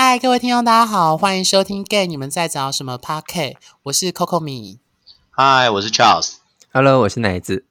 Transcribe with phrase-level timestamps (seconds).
[0.00, 4.78] 嗨，各位听众，大家好，欢迎收听《Gay 你们在找什么 p a r k 我是 Coco 米。
[5.28, 6.34] 嗨，我是 Charles。
[6.72, 7.64] Hello，我是奶子。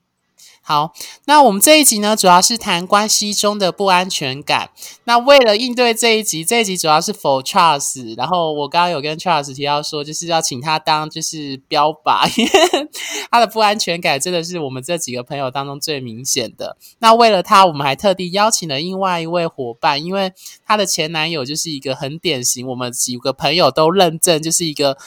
[0.67, 0.91] 好，
[1.23, 4.69] 那我们这一集呢，主要是谈关系中的不安全感。
[5.05, 8.17] 那为了应对这一集，这一集主要是 for Charles。
[8.17, 12.89] 然后我刚刚有跟 Charles 提到说，就是要请他当就是标靶，因为
[13.31, 16.75] 他的不安全感真的是我们这几个朋友当中最明显的。
[16.99, 20.33] 那为了他，我们还特地邀请了另外一位伙伴，因为
[20.65, 24.97] 他的前男友就是一个很典型，我们几个朋友都认证就是一个。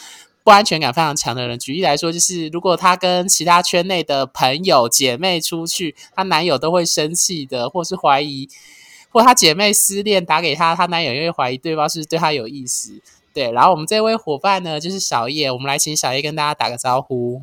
[0.51, 8.49] 不安全感非常强的人，举例来说，就是如果她跟其他圈内的朋友姐妹出去，她男友都会生气的，或是怀疑，
[9.11, 13.01] 或她姐妹失恋打给她，她男友又会怀疑对方是对她有意思。
[13.33, 17.43] 对，然后我们这位伙伴呢，就是小叶，我们来请小叶跟大家打个招呼。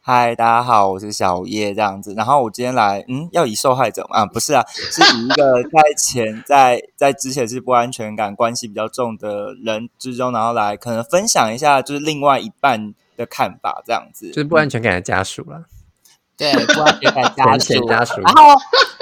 [0.00, 2.14] 嗨，大家好，我是小叶这样子。
[2.14, 15.64] 然后我今天来，嗯，要以受害者啊，不是啊，是以一个 在前在在之前是不安全感关系比较重的人之中，然后来可能分享一下，就是另外一半的看法这样子，就是不安全感的家属了。
[16.38, 18.20] 对，不安全感家 属，家属。
[18.22, 18.54] 然后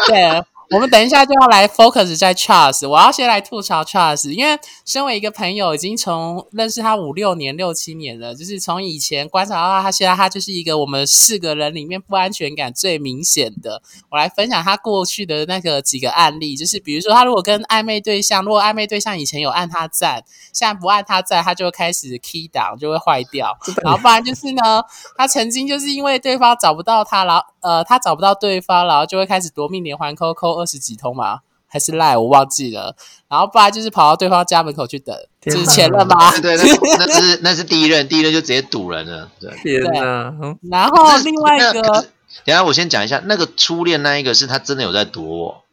[0.08, 0.44] 对。
[0.70, 13.81] 我们等一下就要来 focus 在 Charles，我要先来吐槽 Charles，因为身为一个朋友，已经从认识他五六年、六七年了，就是从以前观察到他，现在他就是一个我们四个人里面不安全感最明显的。
[14.11, 23.56] 我来分享他过去的那个几个案例，就是比如说他如果跟暧昧对象，如果暧昧对象以前有按他赞，现在不按他赞，他就会开始 key 档，就会坏掉。
[23.84, 24.83] 然后不然就是呢，
[25.17, 30.55] 他曾经就是因为对方找不到他，然后呃他找不到对方，然后就会开始夺命连环扣扣。
[30.61, 31.41] 二十几通嘛？
[31.67, 32.17] 还是赖？
[32.17, 32.95] 我忘记了。
[33.28, 36.31] 然后不然就是跑到对方家门口去等，这是前任吗？
[36.41, 39.28] 对，那是那是第一任，第一任就直接堵人了。
[39.41, 40.33] 对，天哪！
[40.70, 41.83] 然后另外一个，
[42.45, 45.64] 等下我先讲一下，那个初恋那一个是他真的有在躲我。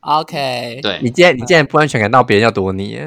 [0.00, 2.98] OK，对你竟然你竟然不安全感到别人要躲你，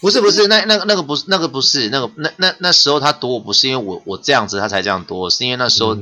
[0.00, 5.96] 不是不是，那那个那个不是那个不是那个那那那时候他躲我不是因为我我这样子他才这样躲，是因为那时候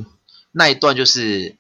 [0.55, 1.57] 那一段就是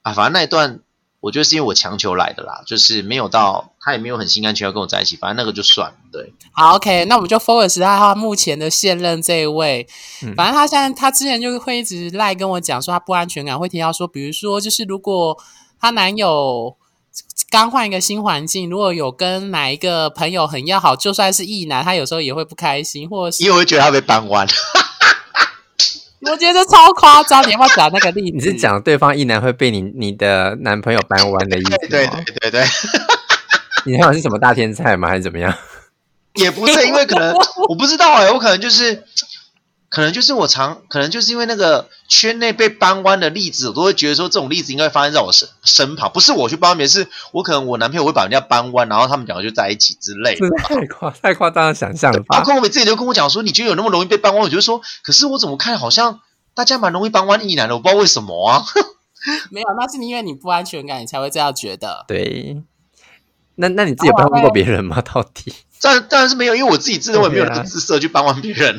[0.00, 0.80] 啊，反正那一段。
[1.18, 5.96] 我觉得是因为我强求来的啦，就是没有到他也没有很心甘情愿跟我在一起，反正那个就算了。
[6.12, 9.88] 对，好，OK，那我们就 focus 在他目前的现任这一位。
[10.36, 15.36] 反正他现在他之前就会一直赖跟我讲说他不安全感，会提到说，比如说就是如果
[15.80, 16.76] 她男友
[17.50, 24.46] 刚换一个新环境，如果有跟哪一个朋友很要好，就算是异男，他有时候也会不开心，或者是因为会觉得他被搬弯。
[26.20, 28.36] 我觉得超夸张，你要不要讲那个例子？
[28.36, 31.76] 你是讲对方一男会被你你的男朋友掰弯的意思吗？
[31.90, 32.64] 对对对对，
[33.84, 35.08] 你男友是什么大天才吗？
[35.08, 35.52] 还是怎么样？
[36.34, 37.34] 也不是，因为可能
[37.68, 39.04] 我不知道哎，我可能就是。
[39.96, 50.46] 可能就是我常，可能就是因为那个圈内被搬弯的例子，我都会觉得说这种例子应该发生在我身身旁，不是我去扳别是我可能我男朋友会把人家搬弯，然后他们两个就在一起之类的。
[50.58, 52.22] 太夸太夸张的想象了。
[52.28, 54.42] 包括我们自己都跟我讲说，你觉得有那么容易被搬弯？
[54.42, 56.20] 我就说，可是我怎么看好像
[56.52, 58.66] 大家蛮容易搬弯一男的，我不知道为什么啊。
[59.50, 62.04] 没有，那是因为你不安全感，你才会这样觉得。
[62.06, 62.62] 对。
[63.56, 65.00] 那那你自己有扳弯过别人吗？
[65.04, 65.52] 到底？
[65.82, 68.76] 当当然是没有，因为我自己自认为没有那个姿色去帮完别人。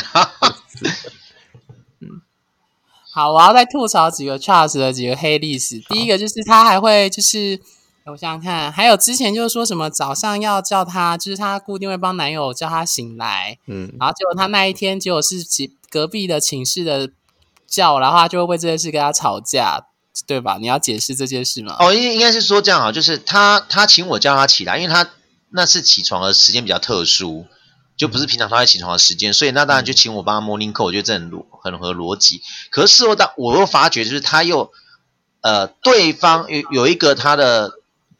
[2.01, 2.21] 嗯，
[3.13, 5.79] 好，我要再吐槽几个 Charles 的几个黑历史。
[5.89, 7.59] 第一个就是他还会就是，
[8.05, 15.37] 我想想看，还有之前就是说什么早上要叫他，就是他固定会帮男友叫他醒来，嗯，然后结果他那一天结果是
[15.89, 17.09] 隔壁的寝室的
[17.67, 19.85] 叫，然后他就会为这件事跟他吵架，
[20.25, 20.57] 对吧？
[20.59, 21.75] 你要解释这件事吗？
[21.79, 25.09] 哦，应应该是说这样啊，就是他他请我叫他起来，因为他
[25.49, 27.45] 那次起床的时间比较特殊。
[27.97, 32.43] 就不是平常他会起床的时间，所以那当然就请我帮他 morning call，我觉得这很逻很合逻辑。
[32.69, 34.71] 可是事后当我又发觉，就是他又
[35.41, 37.71] 呃，对方有有一个他的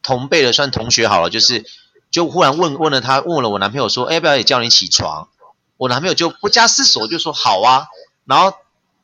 [0.02, 1.64] 同辈的算同学好了，就是
[2.10, 5.30] 就忽然问问了他，问了我男朋友说，要不要也叫你起床？
[5.78, 7.86] 我男朋友就不加思索就说好啊。
[8.26, 8.54] 然后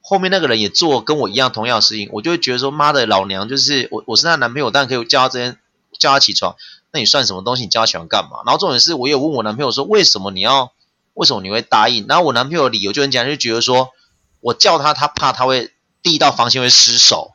[0.03, 5.58] 后面那个人也做跟我一样同样的事情，我就会觉得说，妈的老娘就是我我是她男朋友，当然可以叫他这边
[5.97, 6.56] 叫他起床。
[6.91, 7.64] 那你算什么东西？
[7.64, 8.44] 你叫他起床干嘛？
[8.46, 10.72] 然后重点是我有问我男朋友说，为什么你要？
[11.16, 12.08] 为什么你会答应？
[12.08, 13.91] 然后我男朋友的理由就很简单，就觉得说
[14.40, 15.72] 我叫他，他怕他会
[16.02, 17.34] 第一道防线会失守，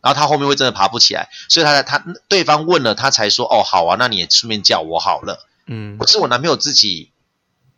[0.00, 5.44] 然后他后面会真的爬不起来，所以他才他对方问了，他才说哦好啊，那你也顺便叫我好了。
[5.66, 7.10] 嗯，不是我男朋友自己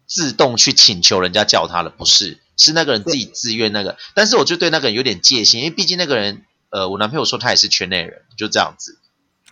[0.06, 3.96] 自动去请求人家叫他了，不是，是那个人自己自愿那个。
[4.14, 8.98] 但是我就对那个人有点戒心，因为毕竟那个人，呃，我男朋友说他也是圈内人，就这样子。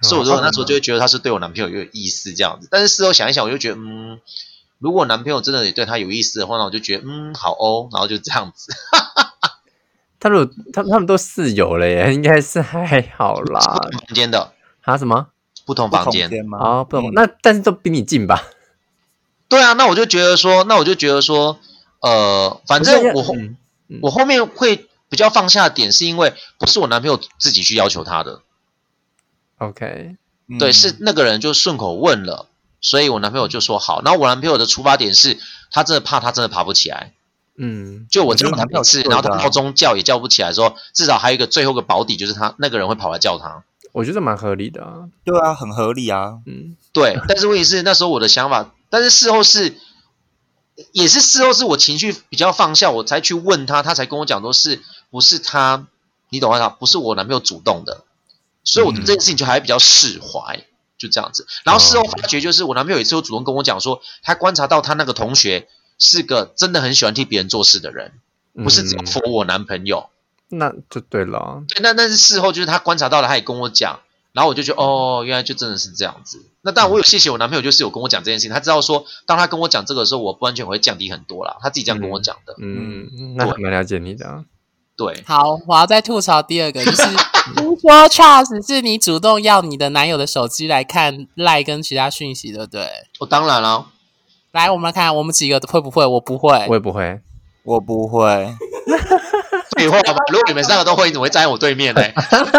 [0.03, 4.19] 所以我说那时候就会觉得他是对我男朋友有意思这样子，但是事后想一想，我就觉得嗯，
[4.79, 8.73] 如果男朋友真的也对他有意思的话，那我就觉得嗯好哦，然后就这样子。
[10.19, 13.61] 他如果他他们都室友了耶，应该是还好啦。
[13.61, 14.53] 房间的
[14.83, 15.29] 啊什么
[15.65, 16.59] 不同房间吗？
[16.59, 18.43] 啊不同，那但是都比你近吧？
[19.49, 21.59] 对啊，那我就觉得说，那我就觉得说，
[22.01, 23.57] 呃，反正我后、嗯
[23.89, 28.41] 嗯我后面会比较放下的点，是因为不是我男朋友自己去要求他的
[29.59, 30.17] ，OK，
[30.59, 32.47] 对，嗯是那个人就顺口问了，
[32.81, 34.01] 所以我男朋友就说好。
[34.03, 35.39] 然后我男朋友的出发点是
[35.71, 37.13] 他真的怕他真的爬不起来，
[37.57, 43.65] 嗯就我叫他一次，然后他闹钟叫也叫不起来的时候，至少还有一个最后一个保底，就是他那个人会跑来叫他。
[43.93, 45.11] 我觉得蛮合理的啊。
[45.25, 46.39] 对啊，很合理啊。
[46.47, 49.75] 嗯对，但是问题是那时候我的想法，但是事后是，
[50.93, 55.87] 也是事后是我情绪比较放下，我才去问他，他才跟我讲说是不是他，
[56.29, 56.69] 你懂吗？
[56.69, 58.05] 不是我男朋友主动的，
[58.65, 60.65] 所以我对嗯这件事情就还比较释怀，
[60.99, 61.47] 就这样子。
[61.65, 65.69] 然后事后发觉，就是我男朋友有一次有主动跟我讲说，他观察到他那个同学
[65.99, 68.13] 是个真的很喜欢替别人做事的人，
[68.55, 70.09] 不是只有嗯 for 我男朋友。
[70.49, 71.63] 那就对了。
[71.69, 74.01] 对，那那是事后，就是他观察到了，他也跟我讲，
[74.33, 76.45] 然后我就觉得哦，原来就真的是这样子。
[76.63, 82.55] 那当然，我有谢谢我男朋友，就是有跟我讲这件事情，他知道说，当他跟我讲这个的时候，我不安全感会降低很多啦，他自己这样跟我讲的。
[82.61, 84.45] 嗯，那还蛮了解你的啊。
[84.97, 87.03] 对，好，我要再吐槽第二个，就是
[87.57, 92.87] 听说 Charles 是你主动要你的男友的手机来看赖跟其他讯息，对不对？
[93.19, 93.87] 我、当然了，
[94.53, 96.05] 来，我们来看我们几个会不会？
[96.05, 96.75] 我不会我。
[96.75, 97.21] 也不会。
[97.63, 98.25] 我不会，
[99.81, 102.03] 废话吧，如果你们三个都会，你怎么会站在我对面呢？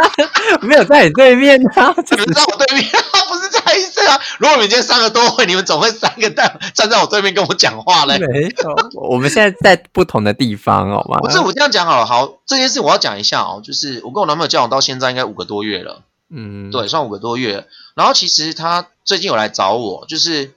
[0.62, 2.89] 没有在你对面啊， 你们在我对面，
[3.29, 4.19] 不是这样意思啊。
[4.39, 8.18] 如果你们今天三个都会，你们总会三个站站在我对面跟我讲话嘞。
[8.19, 9.09] 没有。
[9.09, 11.19] 我们现在在不同的地方，好吗？
[11.21, 16.03] 不是我这样讲好了，好，这件事我要讲一下哦，就是我跟我男朋友交往到现在应该五个多月了。
[16.29, 17.68] 嗯，对，算五个多月。
[17.94, 20.53] 然后其实他最近有来找我，就是，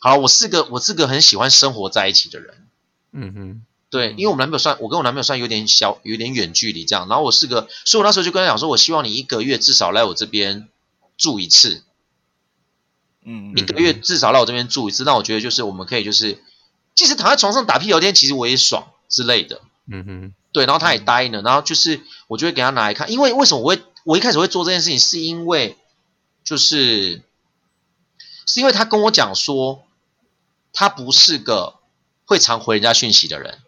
[0.00, 2.54] 好，我是个我是个很喜欢生活在一起的人。
[3.12, 7.08] 嗯哼，对，因为我们男朋友算我跟我男朋友算有点小，有点远距离这样。
[7.08, 10.68] 然后我是个，所以我那时候就跟他讲说，我希望你一个月至少来我这边
[11.16, 11.82] 住一次，
[13.24, 15.04] 嗯一个月至少来我这边住一次。
[15.04, 16.42] 那我觉得就是我们可以就是，
[16.94, 19.62] 即使躺在床上打屁聊天，其实我也爽之类的。
[19.90, 25.78] 嗯哼，对，然后他也答应了，然后就是我就会给他拿来看，因为为什么我会我一开始会做这件事情，是因为
[26.44, 27.22] 就是
[28.44, 29.82] 是因为他跟我讲说，
[30.74, 31.76] 他不是个
[32.26, 33.60] 会常回人家讯息的人，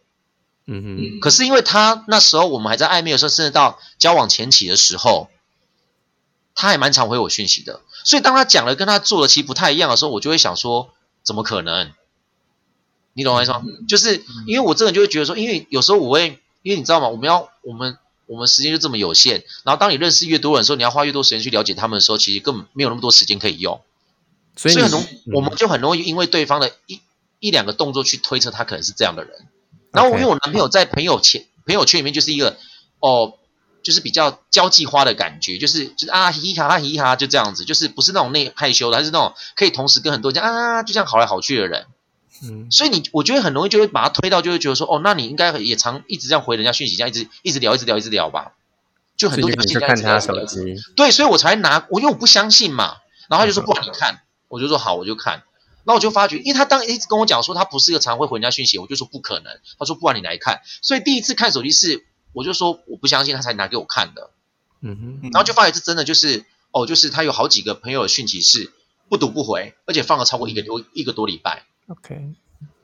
[0.72, 5.28] 嗯哼，可是因为他那时候我们还在暧昧的时候，甚至到交往前期的时候，
[6.55, 10.90] 他还蛮常回我讯息的，所以当他讲了跟他做的其实不太一样的时候，我就会想说，
[11.25, 11.93] 怎么可能？
[13.14, 13.64] 你懂我意思吗？
[13.88, 17.08] 就是因为我这个人就会觉得说，因为有时候我会，因为你知道吗？
[17.08, 23.81] 我们要我们我们时间就这么有限，然后当你认识越多人的时候，你要花越多时间去了解他们的时候，其实根本没有那么多时间可以用，
[24.55, 27.00] 所以很容嗯我们就很容易因为对方的一
[27.40, 29.49] 一两个动作去推测他可能是这样的人。
[29.92, 32.56] 然后因为我男朋友在朋友圈朋友圈里面就是一个
[33.00, 33.34] 哦，
[33.82, 41.87] 就是比较交际花的感觉，就是就是啊嘻嘻哈哈嘻嘻哈哈就这样子，就是不是那种内害羞的，他是那种可以同时跟很多人讲啊就这样好来好去的人。
[42.42, 48.52] 嗯所以你我觉得很容易就会把他推到，就会觉得说，哦，那你应该也常一直这样回人家讯息，这样一直一直聊，一直聊，一直聊吧。
[49.16, 52.96] 就很多所以你就看他手机，对，所以我才拿我因为我不相信嘛，
[53.28, 55.42] 然后他就说不然你看，我就说好，我就看。
[55.84, 59.58] 然后我就发觉，因为他当一直跟我讲说他不是一个常会回人家讯息，我就说不可能。
[59.78, 60.60] 他说不然你来看。
[60.82, 64.30] 所以第一次看手机是，我就说我不相信，他才拿给我看的。
[64.82, 68.72] 嗯哼，然后就发觉是真的，就是哦，就是他有好几个朋友的讯息是
[69.08, 71.64] 不读不回，而且放了超过一个多一个多礼拜。
[71.88, 72.34] OK，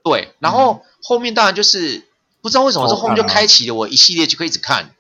[0.03, 2.09] 对，然后后面当然就是
[2.41, 4.95] 不知道为什么，偷这后面就开启了我一系列就可以一直看。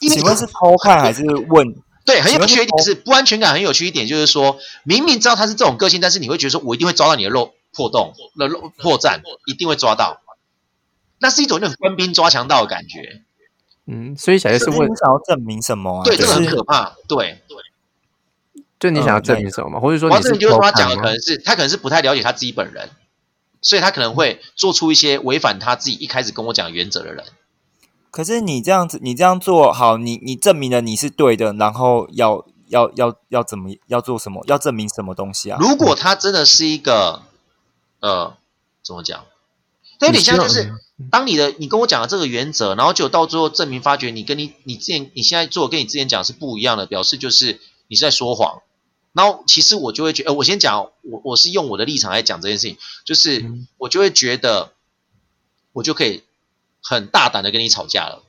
[0.00, 1.74] 因为请问是偷看还是问？
[2.04, 10.20] 对，很有趣的一点是不安全感，很有趣一点就是说，明明知道他是这种个性，但是你会觉得说我一定会抓到你的漏破洞、的漏破绽，一定会抓到。
[11.18, 13.22] 那是一种那种官兵抓强盗的感觉，
[13.86, 16.04] 嗯，所以小叶是你，想要证明什么啊？
[16.04, 16.96] 对，这个很可怕。
[17.06, 17.56] 对对，
[18.80, 19.78] 就你想要证明什么吗？
[19.78, 20.90] 或者说我要证你是偷明就是说他讲？
[20.90, 22.90] 的可能是他可能是不太了解他自己本人，
[23.60, 27.24] 所以他可能会做出一些违反他自己一开始跟我讲原则的人。
[28.12, 34.44] 可是你这样子，你这样做好，你你证明了你是对的，然后要要要要怎么要做什么？
[34.46, 35.58] 要证明什么东西啊？
[35.58, 37.22] 如果他真的是一个，
[38.00, 38.36] 呃，
[38.84, 39.24] 怎么讲？
[39.98, 40.74] 它有点像就是，
[41.10, 48.60] 当你的你跟我讲的这个原则，然后就到最后证明发觉你跟你你之前你现在做跟你之前讲是不一样的，表示就是你是在说谎。
[49.14, 54.72] 然后其实我就会觉得，呃，我先讲，我我是用我的立场来讲这件事情，就是嗯我就会觉得，
[55.72, 56.24] 我就可以
[56.82, 58.22] 很大胆的跟你吵架了。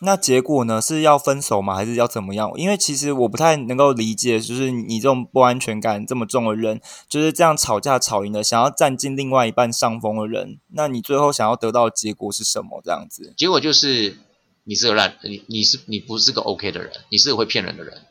[0.00, 0.78] 那结果呢？
[0.78, 1.74] 是要分手吗？
[1.74, 2.52] 还是要怎么样？
[2.56, 12.82] 因为其实我不太能够理解，就是你这种不安全感这么重的人，就是这样吵架吵赢了，想要占尽另外一半上风的人，那你最后想要得到的结果是什么？
[12.84, 14.18] 这样子，结果就是
[14.64, 18.02] 你是个烂，你你是你不是个 OK 的人，你是个会骗人的人。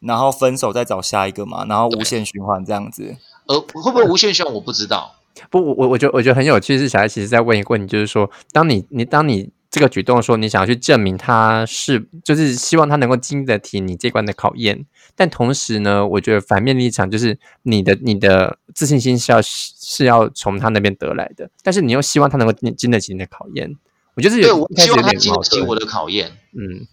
[0.00, 3.16] 然后分手再找下一个嘛，然后无限循环这样子。
[3.46, 5.14] 呃，会不会无限循环我不知道，
[5.50, 14.86] 不，我我我觉得我觉得很有趣，是小孩其实在问一个问题，就是说，当你你当你这个举动说你想要去证明他是，就是希望他能够经得起你这关的考验，
[15.16, 23.74] 但同时呢，我觉得反面立场就是你的你的自信心是要是要从他那边得来的，但是你又希望他能够经经得起你的考验，
[24.14, 26.30] 我觉得是对我有一开始希望他经得起我的考验。
[26.52, 26.86] 嗯，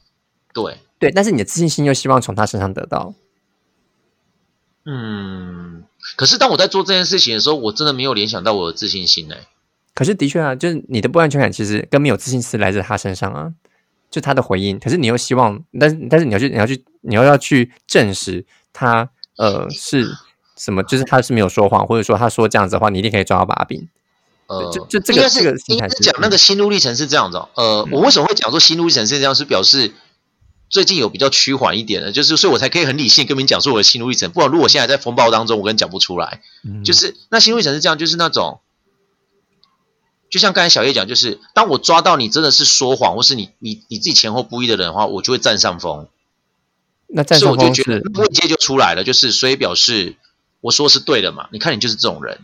[0.52, 3.14] 对，对，但是你的自信心又希望从他身上得到，
[4.86, 5.84] 嗯，
[6.16, 9.36] 可是当我在做这件事情的时候，我真的没有联想到我的自信心呢、
[9.94, 13.52] 可是的确啊，就是你的不安全感其实跟没有自信是来自他身上啊，
[14.10, 14.80] 就他的回应。
[14.80, 20.10] 可是你又希望，但是但是你要去你要去你要要去证实他呃是
[20.58, 23.88] 什么，就是他是没有说谎，或者说他说这样子的话，你一定可以抓到把柄。
[24.48, 27.50] 呃，就就这个这个心应态是该是讲那个心路历程是这样子、哦。
[27.56, 29.34] 呃，我为什么会讲说心路历程是这样？
[29.34, 29.94] 是表示
[30.72, 34.32] 最近有比较趋缓一点的，就是所以我才可以很理性跟你讲说我的心路历程。
[34.32, 36.42] 不然如果现在在风暴当中，我跟你讲不出来。
[36.64, 38.62] 嗯就是那心路历程是这样，就是那种，
[40.30, 46.08] 就像刚才小叶讲，就是当我抓到你真的是说谎，或是你你你自己前后不一的人的话，我就会占上风。
[47.08, 50.16] 那占所以我就上风是觉得位阶就出来了，就是所以表示
[50.62, 51.50] 我说是对的嘛。
[51.52, 52.40] 你看你就是这种人，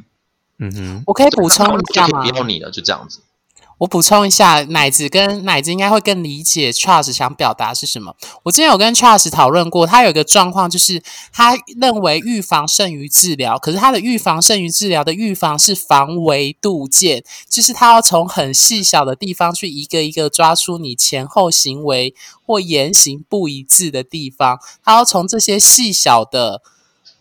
[0.57, 2.23] 嗯哼我可以补充一下吗？
[2.23, 3.21] 不要你了，就这样子。
[3.79, 8.15] 我补充一下，奶子跟奶子应该会更理解 Charles 想表达是什么。
[8.43, 22.15] 我之前有跟 Charles 讨论过，他有一个状况，就是他认为预防胜于治疗，可是他的预防胜于治疗的预防是防微杜渐，就是他要从很细小的地方去一个一个抓出你前后行为
[22.45, 26.61] 或言行不一致的地方，他要从这些细小的。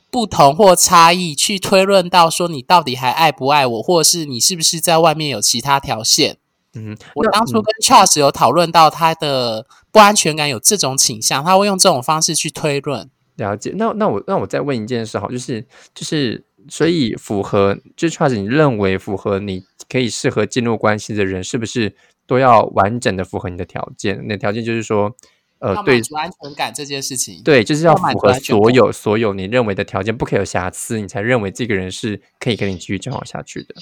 [0.09, 6.39] 不同或差异去推论到说你到底还爱不爱我，或者是你是不是在外面有其他条线。
[6.77, 13.11] 嗯哼，我当初跟 Charles 有讨论到他的不安全感有这种倾向，他会用这种方式去推论。
[13.37, 13.73] 了解。
[13.77, 21.95] 那那我那我再问一件事哈，就是就是所以符合就是 trust 你认为符合你可以适合进入关系的人，是不是
[22.27, 24.21] 都要完整的符合你的条件？
[24.25, 25.15] 你的条件就是说，
[25.59, 33.75] 呃要，对安全感这件事情。，对，就是要符合所有所有你认为的条件，不可以有瑕疵，你才认为这个人是可以跟你继续交往下去的。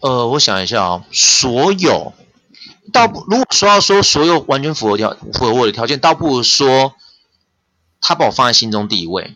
[0.00, 2.12] 呃，我想一下啊、所有
[2.92, 6.94] 倒不如果说要说所有完全符合条符合我的条件，倒不如说
[8.00, 9.34] 他把我放在心中第一位。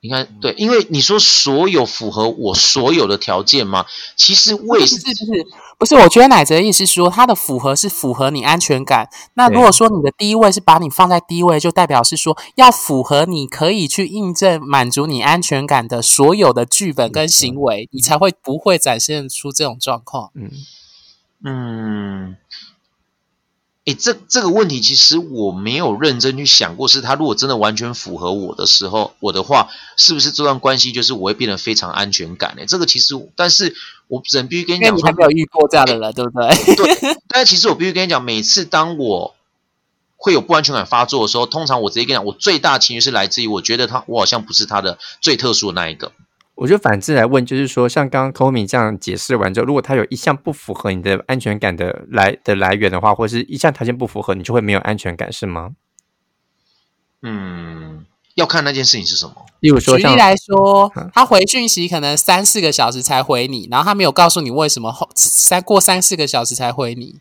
[0.00, 3.86] 你看对，因为你说所有符合我所有的条件吗？
[4.16, 5.46] 其实我也是不是不是
[5.78, 9.08] 不是，我觉得奶子的意思是说，他的符合是符合你安全感。
[9.32, 20.30] 那如果说你的第一位是把你放在第一位，就代表是说要符合你可以去印证满足你安全感的所有的剧本跟行为，你才会不会展现出这种状况。
[20.34, 20.50] 嗯，
[21.46, 22.36] 嗯，
[23.84, 32.64] 诶，这这个问题其实我没有认真去想过，是他如果真的完全符合我的时候，我的话是不是这段关系就是我会变得非常安全感呢？
[32.66, 33.76] 这个其实，但是
[34.08, 36.74] 我只能必须跟你讲你还，没有遇过这样的人，对不对？
[36.76, 39.34] 对，但是其实我必须跟你讲，每次当我
[40.16, 46.12] 会有不安全感发作的时候，通常我直接跟你讲，我最大的情绪是来自于我觉得他，我好像不是他的最特殊的那一个。
[46.56, 55.72] 我觉得反之来问，就是说，像刚刚 Komi 这样解释完之后，如果他有一项不符合你的安全感的来的来源的话，或者是一项条件不符合，你就会没有安全感，是吗？
[57.22, 59.34] 嗯，要看那件事情是什么。
[59.58, 67.16] 例如说像举例来说嗯，他回讯息可能三四个小时才回你，然后他没有告诉你为什么后三过三四个小时才回你。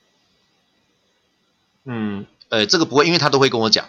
[1.86, 3.86] 嗯，呃，这个不会，因为他都会跟我讲。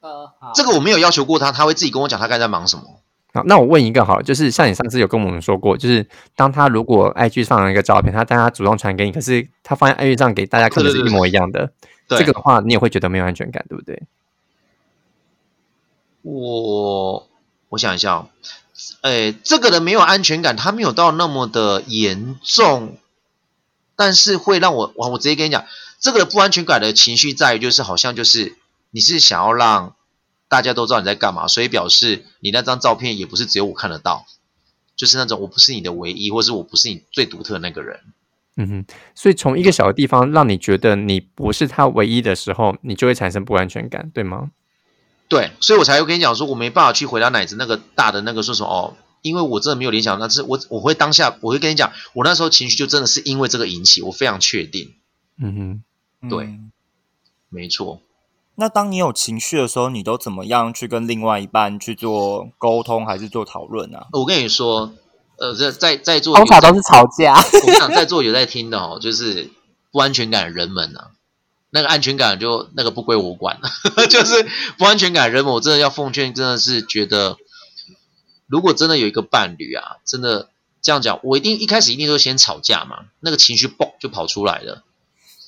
[0.00, 3.00] 呃，好这个我没有要求过他，他会自己跟我讲他该在忙什么。
[3.36, 11.70] 好，那我问一个好了，就是像你上次有跟我们说过，就是当他如果 IG 上了一个照片，他但他主动传给你，可是他发现 IG 上给大家看的是一模一样的，
[12.08, 14.02] 对这个的话你也会觉得没有安全感，对不对？
[16.22, 17.28] 我
[17.68, 18.28] 我想一下、哦，
[19.02, 22.96] 诶，这个人没有安全感，他没有到那么的严重，
[23.96, 25.66] 但是会让我，我，我直接跟你讲，
[26.00, 28.56] 这个不安全感的情绪在于，就是好像就是
[28.92, 29.95] 你是想要让
[30.48, 34.26] 大家都知道你在干嘛，所以表示你那张照片也不是只有我看得到，
[34.96, 38.00] 就是那种我不是你的唯一，或是我不是你最独特的那个人。
[38.58, 44.50] 嗯哼，所以从一个小的地方让你觉得你不是他唯一的时候，你就会产生不安全感，对吗？
[45.28, 54.94] 对，所以我才会跟你讲说，我没办法去回答奶子那个大的那个说什么哦，因为我真的没有联想到，但是我我会当下我会跟你讲，我那时候情绪就真的是因为这个引起，我非常确定，
[55.38, 55.82] 嗯
[56.22, 56.72] 哼，对嗯
[57.50, 58.00] 没错。
[58.58, 64.06] 那当你有情绪的时候，你都怎么样去跟另外一半去做沟通，还是做讨论啊？
[64.12, 64.92] 我跟你说，
[65.36, 67.34] 呃，在在在座通常都是吵架。
[67.34, 69.50] 我跟你讲，在座有在听的哦，就是
[69.92, 71.10] 不安全感的人们啊，
[71.68, 73.60] 那个安全感就那个不归我管，
[74.08, 74.48] 就是
[74.78, 77.36] 不安全感的人们，我真的要奉劝，真的是觉得，
[78.46, 80.48] 如果真的有一个伴侣啊，真的
[80.80, 84.82] 这样讲，我一定一开始一定都先吵架嘛，那个情绪嘣就跑出来了。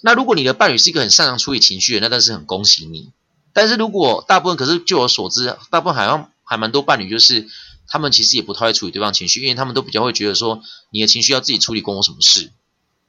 [0.02, 3.12] 那如果你的伴侣是一个很擅长处理情绪的，那但是很恭喜你。
[3.52, 7.46] 但是如果大部分，可是据我所知，大部分好像还蛮多伴侣就是
[7.88, 12.52] 他们其实也不太会处理对方情绪，因为他们都比较会觉得说你的情绪要自己处理，关我什么事？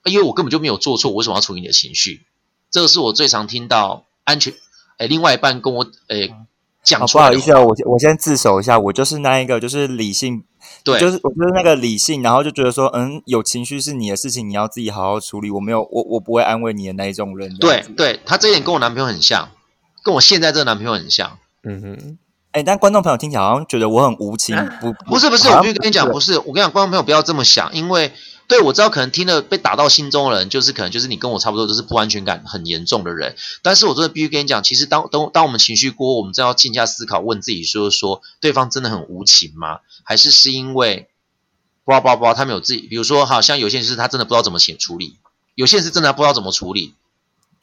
[0.06, 2.26] 因为我根本就没有做错，我为什么要处理你的情绪？
[2.72, 4.54] 这个是我最常听到安全，
[4.98, 6.30] 哎，另外一半跟我，哎，
[6.84, 7.26] 讲出来。
[7.26, 10.44] 不好意思，我我先自首一下，我就是那一个，就是理性，
[10.84, 15.50] 对，就是我就是那个理性，然后就觉得说，嗯，有情绪是你的事情，你要自己好好处理。
[15.50, 17.56] 我没有，我我不会安慰你的那一种人。
[17.58, 19.50] 对，对他这一点跟我男朋友很像，
[20.04, 21.38] 跟我现在这个男朋友很像。
[21.64, 22.18] 嗯哼，
[22.52, 28.12] 哎，但观众朋友听起来好像觉得我很无情， 不，不是，不是，我就跟你讲，不是，我跟你讲，观众朋友不要这么想，因为。
[28.50, 33.36] 对，我知道可能听了被打到心中的人，就是可能就是你跟我差不多都是不安全感很严重的人。
[33.62, 39.82] 但是我真的必须跟你讲，其实当当当我们情绪过，我们真要静下思考，问自己说说，对方真的很无情吗？
[40.04, 41.10] 还是是因为，
[41.86, 45.18] 不不不，他们有自己，比如说，好像有些人是他真的不知道怎么写处理，
[45.54, 46.96] 有些人是真的不知道怎么处理。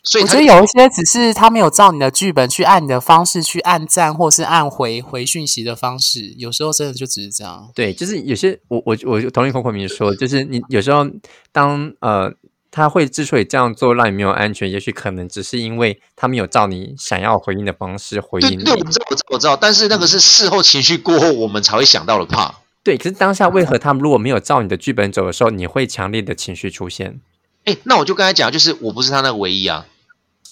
[0.09, 7.69] 所以我觉得有一些只是他没有照你的剧本去按你的方式去按赞，或是按回回讯息的方式，有时候真的就只是这样。
[7.75, 11.05] 对，就是有些我我我同意孔孔明说，就是你有时候
[11.51, 12.33] 当呃
[12.71, 18.63] 他会之所以这样做让你没有安全，也许可能只是因为他没有照你想要回应的方式回应。
[18.63, 22.55] 对，我知道，我知道，我知道，但是那个是事后情绪过后我们才会想到的怕。
[22.85, 27.19] 对，可是当下为何他们如果没有照你的剧本走的时候，你会强烈的情绪出现？
[27.65, 29.85] 哎，那我就刚才讲，就是我不是他那个唯一啊。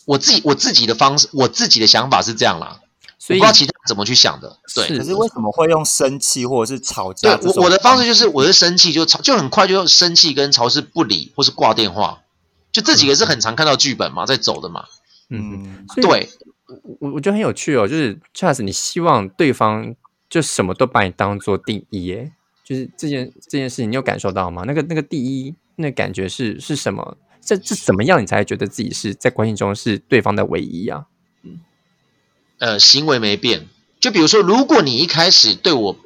[0.07, 2.81] 我自己我自己的方式，我自己的想法是这样啦，
[3.19, 4.59] 所以不知道其他怎么去想的。
[4.75, 7.37] 对，可是为什么会用生气或者是吵架？
[7.37, 12.23] 对，我我的方式就是，我是生气就吵，就很快就生气跟吵是不理或是挂电话，
[12.71, 14.85] 就这几个是很常看到剧本嘛，在走的嘛。
[15.31, 16.29] 嗯，对，
[16.99, 19.95] 我我觉得很有趣哦，就是 Charles，你希望对方
[20.29, 22.33] 就什么都把你当做第一，耶，
[22.63, 24.65] 就是这件这件事情，你有感受到吗？
[24.67, 27.17] 那个那个第一，那感觉是是什么？
[27.45, 31.07] 这这怎么样，你才觉得自己是在关系中是对方的唯一啊？
[31.43, 31.61] 嗯，
[32.59, 33.69] 呃，行为没变。
[34.01, 35.97] 就比如说，如果你一开始对我，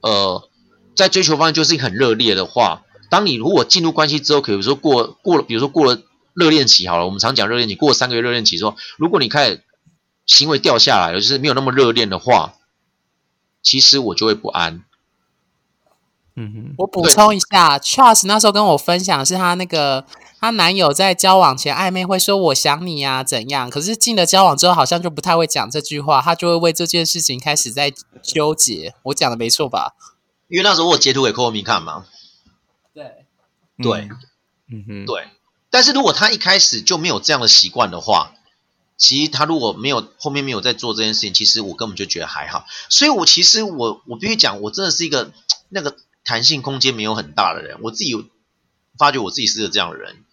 [0.00, 0.48] 呃，
[0.94, 6.02] 在追求方面就是很热烈的话，当你如果进入关系之后，比如说过过了，比如说过了
[6.32, 9.62] 热恋期好了，我们常讲热恋期，过了三个月热恋期之后，如果你开始
[10.26, 12.54] 行为掉下来了，就是没有那么热恋的话，
[13.62, 14.82] 其实我就会不安。
[16.36, 20.04] 嗯哼，我补充一下，Charles 那时候跟我分享是他那个。
[20.44, 23.70] 她男友在交往前暧昧会说“我想你呀”怎样？
[23.70, 26.20] 可是进了交往之后，好像就不太会讲这句话。
[26.20, 27.90] 他就会为这件事情开始在
[28.22, 28.94] 纠结。
[29.04, 29.94] 我讲的没错吧？
[30.48, 32.04] 因为那时候我截图给 k o m i 看嘛。
[32.92, 33.24] 对，
[33.82, 34.08] 对，
[34.70, 35.28] 嗯哼，对。
[35.70, 38.34] 但是如果他一开始就没有这样的习惯的话，
[38.98, 42.66] 其实他如果没有后面没有在做这件事情，其实我根本就觉得还好。
[42.90, 45.32] 所以我其实我我必须讲，我真的是一个
[45.70, 47.78] 那个弹性空间没有很大的人。
[47.80, 48.26] 我自己有
[48.98, 50.23] 发觉我自己是个这样的人。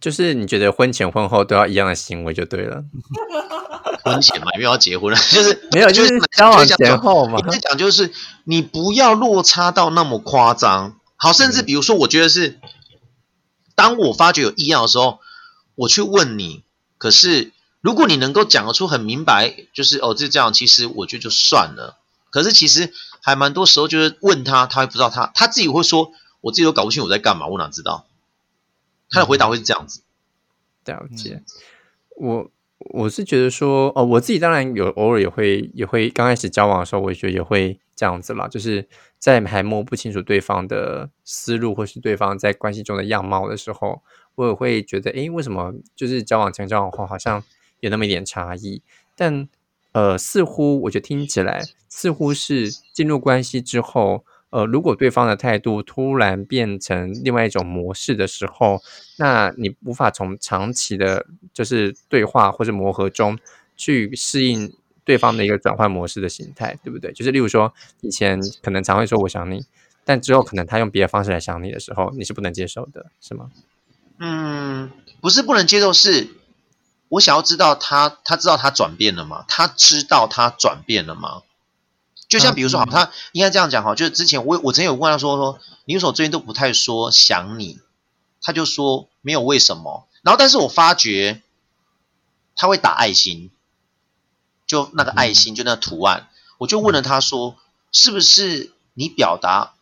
[0.00, 2.84] 就是你觉得婚前婚后都要一样的行为就对了。
[4.04, 7.38] 婚前嘛，因为要结婚了，就是没有，就是交往前后嘛。
[7.50, 8.12] 你讲就是
[8.44, 10.96] 你不要落差到那么夸张。
[11.16, 12.58] 好，甚至比如说，我觉得是，
[13.74, 15.18] 当我发觉有异样的时候，
[15.74, 16.62] 我去问你。
[16.96, 21.98] 可是如果你能够讲得出很明白，就是哦，就这样，其实我觉得就算了。
[22.30, 28.06] 可是其实还蛮多时候，就是问他，他会不知道他他自己会说，我自己都搞不清我在干嘛，我哪知道？
[29.10, 30.02] 他的回答会是这样子，
[30.86, 31.42] 了解。
[32.16, 44.02] 我我是觉得说，哦，我自己当然有偶尔也会也会刚开始交往的时候，我觉得也会这样子啦，就是在还摸不清楚对方的思路或是对方在关系中的样貌的时候，
[44.36, 47.42] 我也会觉得，诶，为什么就是交往前交往后好像
[47.80, 48.82] 有那么一点差异？
[49.16, 49.48] 但
[49.92, 54.24] 呃，似乎我觉得听起来似乎是进入关系之后。
[54.50, 58.82] 呃，如果对方的态度突然变成另外一种模式的时候，
[59.16, 63.38] 那你无法从长期的，就是对话或者磨合中
[63.76, 64.72] 去适应
[65.04, 67.12] 对方的一个转换模式的形态，对不对？
[67.12, 69.64] 就是例如说，以前可能常会说我想你，
[70.04, 73.50] 但之后可能他用别的方式来想你的时候，你是不能接受的，是吗？
[74.18, 76.28] 嗯，不是不能接受，是
[77.08, 79.44] 我想要知道他，他知道他转变了吗？
[79.48, 81.42] 他知道他转变了吗？
[82.30, 87.80] 就像比如说，好，他应该这样讲哈，就是之前我我曾经有问他说说，你为什么最近都不太说想你？
[88.40, 90.06] 他就说没有为什么。
[90.22, 91.42] 然后，但是我发觉
[92.54, 93.50] 他会打爱心，
[94.64, 97.56] 就那个爱心，就那图案，我就问了他说，
[97.90, 99.74] 是不是你表达，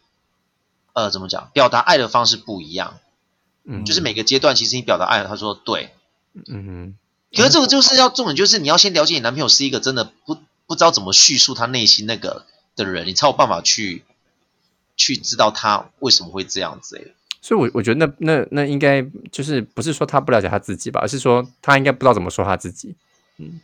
[0.95, 1.51] 呃，怎么讲？
[1.53, 2.99] 表达爱的方式不一样？
[3.65, 5.95] 嗯，就是每个阶段其实你表达爱，他说对，
[6.35, 6.99] 嗯哼。
[7.37, 10.39] 可是这个就是要重点，就是你要先了解你男朋友是一个真的不。
[10.69, 14.05] 不知道怎么叙述他内心那个的人，你才有办法去
[14.97, 17.15] 去知道他为什么会这样子、欸。
[17.41, 22.95] 所以我，我觉得那那那应该就是不是说他不了解他自己吧，而是说他应该不知道怎么说他自己。
[23.39, 23.61] 嗯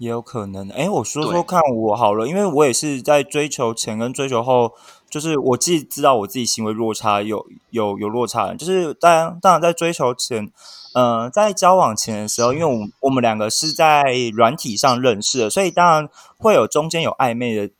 [0.00, 0.68] 也有可能。
[0.70, 4.72] 哎，我说说看我好了，因为我也是在追求前跟追求后，
[5.10, 10.50] 就是我既知道我自己行为落差有有有落差，就是当然当然在追求前，
[10.94, 14.02] 呃，在交往前的时候，因为我们我们两个是在
[14.34, 16.08] 软体上认识的，所以当然
[16.38, 17.72] 会有中间有暧昧的。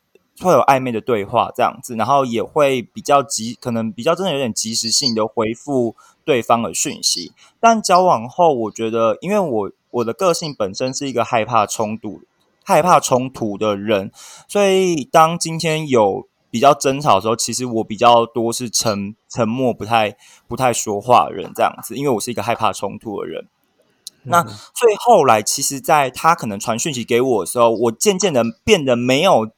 [0.43, 7.33] 会有暧昧的对话这样子，然后也会比较及，可能比较真的有点及时性的回复对方的讯息。
[7.61, 12.23] 但交往后，我觉得，因为我我的个性本身是一个害怕冲突、
[12.65, 14.11] 害怕冲突的人，
[14.49, 20.17] 所以当今天有比较争吵的时候，其实我比较多是沉沉默，不太
[20.49, 23.47] 不太说话的人这样子，因为我是一个害怕冲突的人。
[24.25, 29.51] 那所以后来，其实在他可能传讯息给我的时候，我渐渐的变得没有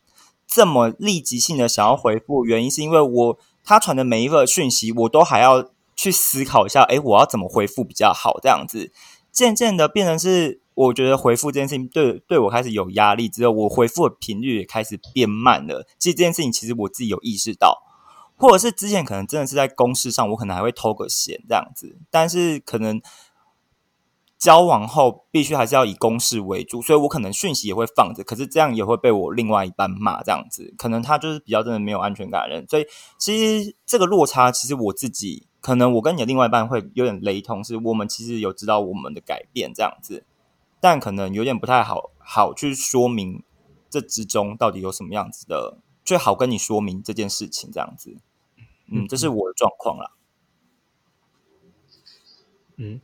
[0.46, 8.38] 这么立即性的想要回复，原因是因为我他传的每一个讯息，我都还要去思考一下，诶，我要怎么回复比较好？
[8.40, 8.92] 这样子，
[9.32, 15.86] 渐渐的变成是，我觉得回复这件事情对对我开始有压力，之后我回复的频率也开始变慢了。
[15.98, 17.82] 其实这件事情，其实我自己有意识到，
[18.36, 23.00] 或者是之前可能真的是在公事上，我可能还会偷个闲这样子，但是可能。
[24.38, 32.84] 交往后必须还是要以公事为主，所以我可能讯息也会放着，可是这样也会被我另外一半骂，这样子可能他就是比较真的没有安全感的人，所以
[33.16, 40.24] 其实这个落差，其实我自己可能我跟你的另外一半会有点雷同，是我们其实有知道我们的改变这样子，
[40.80, 43.42] 但可能有点不太好好去说明
[43.88, 48.16] 这之中到底有什么样子的，最好跟你说明这件事情这样子，
[48.90, 50.10] 嗯，这是我的状况啦。
[52.76, 53.00] 嗯，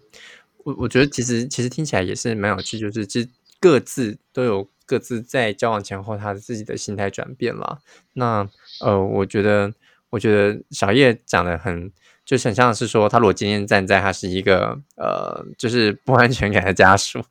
[0.64, 3.28] 我我觉得其实其实听起来也是蛮有趣，就是其实
[3.60, 7.78] 各自都有各自在交往前后他自己的心态转变啦。
[8.14, 8.48] 那
[8.80, 9.72] 呃，我觉得
[10.10, 11.92] 我觉得小叶讲的很，
[12.28, 17.22] 就很像是说，他如果今天站在他是一个呃，就是不安全感的家属，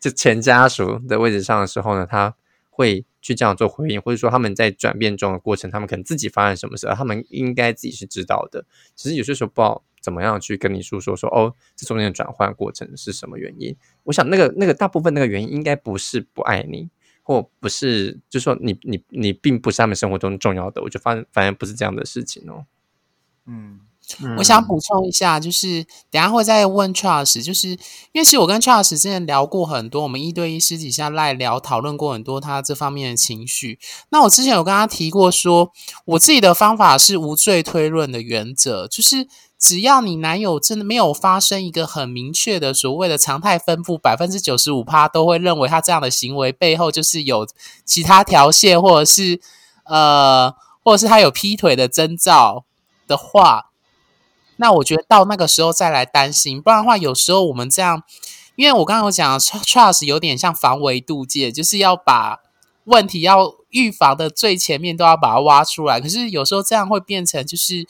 [0.00, 2.32] 就前家属的位置上的时候呢，他
[2.70, 8.64] 会去这样做回应，或者说他们在转变中的过程，他们可能自己发生什么事，他们应该自己是知道的。
[8.94, 13.76] 其实有些时候不知道怎么样去跟你诉说说，哦，这中间的转换过程是什么原因？
[14.04, 16.88] 我想那个那个大部分那个原因应该不是不爱你，
[17.24, 20.80] 或不是，就是说你你你并不是他们生活中重要的。
[20.80, 22.66] 我就发现反而不是这样的事情哦。
[23.46, 23.80] 嗯，
[24.38, 27.78] 我想补充一下，就是等下会再问 Charles，就是因
[28.14, 33.78] 为其实我跟 Charles 之前聊过很多，我们一对一私底下来聊讨论过很多他这方面的情绪。
[34.10, 35.70] 那我之前有跟他提过说，
[36.06, 47.46] 我自己的方法是无罪推论的原则，就是只要你男友真的没有发生一个很明确的所谓的常态分布，百分之九十五趴都会认为他这样的行为背后就是有
[47.84, 49.40] 其他条线，或者是
[49.84, 52.64] 呃，或者是他有劈腿的征兆
[53.06, 53.66] 的话。
[54.58, 58.02] 那我觉得到那个时候再来担心，不然的话，有时候我们这样，
[58.56, 62.40] 因为我刚刚有讲，trust 有点像防微杜渐，就是要把
[62.84, 66.00] 问题要预防的最前面都要把它挖出来。
[66.00, 67.86] 可是有时候这样会变成就是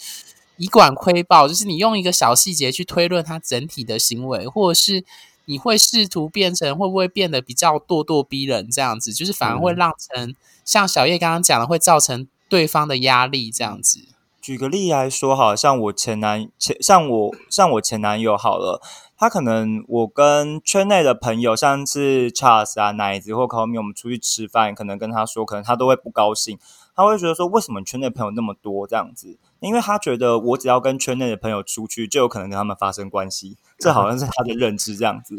[0.59, 5.05] 以管窥豹，就是你用一个小细节去推论他整体的行为，或者是
[5.47, 14.01] 你会试图变成会不会变得比较咄咄逼人这样子，就是反而会让成像小叶刚刚讲的，会造成对方的压力这样子。
[14.49, 18.81] 举个例来说，好像我前男前像我像我前男友好了，
[19.15, 26.59] 他可能我跟圈内的朋友，像是 Charles 啊、奶子或 c o m 我们出去吃饭，可能跟他说，可能他都会不高兴，
[26.97, 29.37] 他会觉得说，为什么圈内朋友那么多这样子？
[29.61, 35.37] 因为他觉得我只要跟圈内的朋友出去，就有可能跟他们发生关系，这好像是他的认知这样子。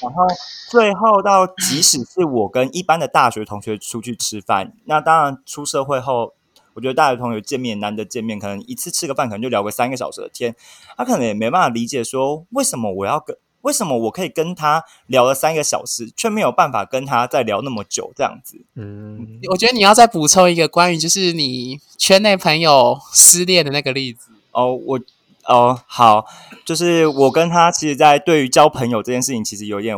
[0.00, 0.24] 然后
[0.70, 6.34] 最后到，即使是我跟一般的大学同学出去吃饭，那当然出社会后。
[6.76, 10.54] 我觉得大学同学见面难得见面，可能一次吃个饭，可能就聊个三个小时的天。
[10.94, 18.60] 他可能也没办法理解说，为什么我要跟，为什么我可以跟他聊了三个小时，却没有办法跟他再聊那么久这样子。
[18.74, 24.28] 嗯，我觉得你要再补充一个关于就是你圈内朋友失恋的那个例子。
[24.52, 25.00] 哦，我
[25.44, 26.26] 哦好，
[26.64, 29.96] 就是我跟他其实，在对于交朋友这件事情，其实有点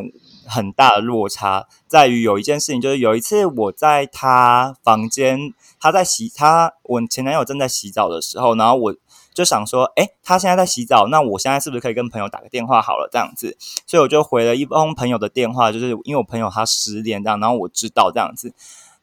[0.48, 5.52] 很大的落差，在于有一件事情，就是有一次我在他房间。
[5.80, 8.94] 他在洗，他我前男友正在洗澡的时候，然后我
[9.32, 13.08] 就想说，哎，他现在在洗澡，那我现在是不是可以跟朋友打个电话好了？
[13.12, 13.56] 这样子，
[13.86, 18.52] 所以我就回了一封朋友的电话，就是因为我朋友他失联这样，然后我知道这样子，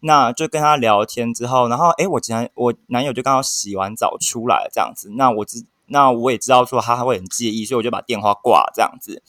[0.01, 9.23] 那就跟他聊天之后，然后哎，我前我男友就刚好洗完澡出来这样子，那我知那我也知道说他会很介意，所以我就把电话挂这样子。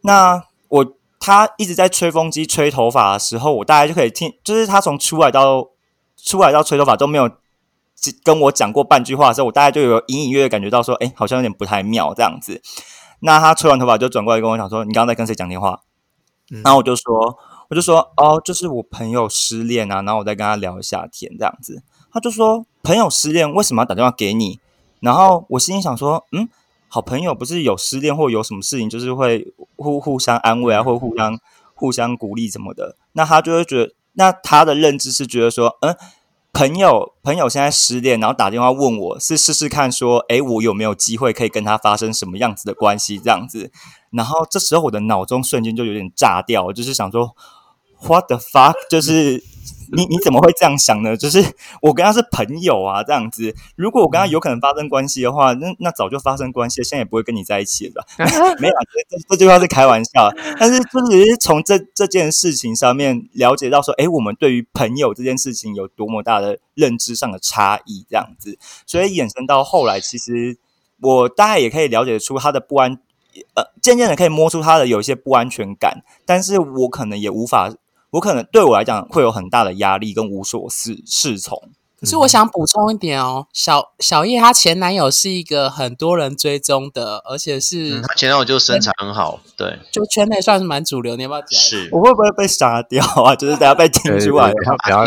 [0.00, 5.70] 那我他一直在吹风机吹头发的时候，我大概就可以听，就是他从出来到。
[6.16, 7.30] 出来到吹头发都没有
[8.22, 12.62] 跟我讲过半句话的时候，我大概就有隐隐约约感觉到说，哎，好像有点不太妙这样子。
[13.20, 15.80] 那他吹完头发就转过来跟我讲说：“你刚刚在跟谁讲电话？”
[16.64, 17.36] 然后我就说
[17.68, 24.60] ：“我就说哦，就是我朋友失恋啊，然后我再跟他聊一下天这样子。”他就说：“朋友失恋为什么要打电话给你？”
[25.00, 26.48] 然后我心里想说：“嗯，
[26.88, 31.38] 好朋友不是有失恋或有什么事情，就是会互互相安慰啊，或互相
[31.74, 35.96] 互相鼓励什么的。”那他就会觉得，那他的认知是觉得说：“嗯。”
[36.56, 43.72] 朋友，朋友现在失恋，然后打电话问我是试试看，说，诶，我有没有机会可以跟他发生什么样子的关系这样子？
[44.12, 47.34] 然后这时候我的脑中瞬间就有点炸掉，就是想说
[48.06, 49.42] ，what the fuck，就是。
[49.94, 51.16] 你你怎么会这样想呢？
[51.16, 51.42] 就是
[51.80, 53.54] 我跟他是朋友啊，这样子。
[53.76, 58.04] 如果我跟他有可能发生关系的话，那那早就发生关系了，现在也不会跟你在一起了。
[58.60, 58.74] 没有，
[59.08, 60.30] 这这句话是开玩笑。
[60.58, 68.58] 但是就是从这这件事情上面了解到说，哎，我们对于朋友这件事情有多么大的认知上的差异，这样子。
[68.86, 70.56] 所以衍生到后来，其实
[71.00, 72.98] 我大概也可以了解出他的不安，
[73.54, 77.72] 呃，渐渐的可以摸出他的有一些不安全感，但是我可能也无法。
[78.14, 81.60] 我可能对我来讲会有很大的压力跟无所适适从。
[82.00, 91.16] 可是我想补充一点哦，小小叶她前男友是一个很多人追踪的，而且是她前男友就身材很好，对，就圈内算是蛮主流。
[91.16, 91.58] 你要不要讲？
[91.58, 93.34] 是，我会不会被杀掉啊？
[93.36, 94.52] 就是大家被听出来，
[94.84, 95.02] 不要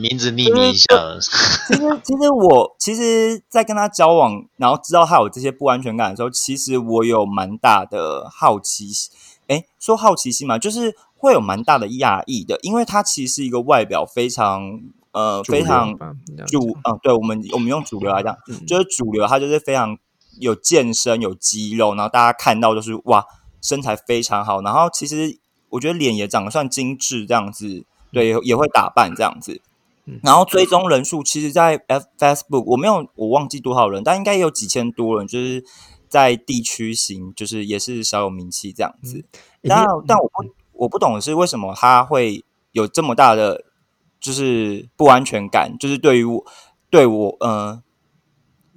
[0.00, 0.86] 名字匿名一下。
[1.66, 9.10] 其实，其实我其实，在跟他交往，然后知道他有这些不安全感的时候，其实我有蛮大的好奇心。
[9.48, 10.94] 哎，说好奇心嘛，就是。
[11.18, 14.82] 会有蛮大的压抑的，因为他其实是一个外表非常
[15.12, 15.96] 呃非常
[16.46, 19.96] 主嗯，对我们我们用主流来讲，就是主流，他就是非常
[20.38, 23.24] 有健身有肌肉，然后大家看到就是哇
[23.62, 25.38] 身材非常好，然后其实
[25.70, 29.62] 我觉得脸也长得算精致这样子，对也会打扮这样子，
[30.22, 35.64] 然后追踪人数其实，在 F Facebook 我没有我忘记多少人，但应该有几千多人，就是
[36.08, 39.24] 在地区型就是也是小有名气这样子，
[39.62, 40.54] 但但我不。
[40.78, 43.64] 我不懂的是为什么他会有这么大的
[44.20, 46.44] 就是不安全感，就是对于我
[46.90, 47.82] 对我呃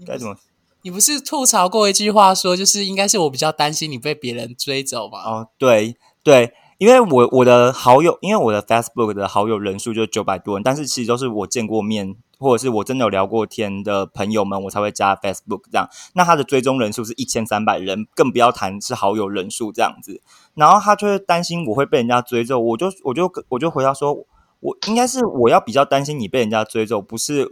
[0.07, 0.37] 该怎么？
[0.83, 5.19] 你不是吐槽过一句话说，就是应该是我比较担心你被别人追走吗？
[5.25, 12.15] 哦，对对，因为我我的好友，因为我的 Facebook 的好友人数就九百多人，但是其实都是我见过面。
[12.41, 15.89] 或者是我真的有聊过天的朋友们，我才会加 Facebook 这样。
[16.13, 20.21] 那他的追踪人数是一千三百人，更不要谈是好友人数这样子。
[20.55, 24.25] 然后他就会担心我会被人家追踪，我就我就我就回答说，
[24.61, 27.45] 我应该是我要比较担心你被人家追踪，不是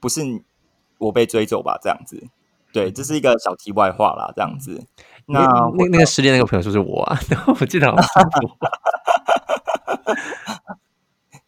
[0.00, 0.22] 不是
[0.96, 1.78] 我被追走吧？
[1.82, 2.26] 这样子，
[2.72, 4.82] 对，这是一个小题外话啦，这样子。
[5.32, 7.86] 那那那个失恋那个朋友就是我啊， 然后我记得。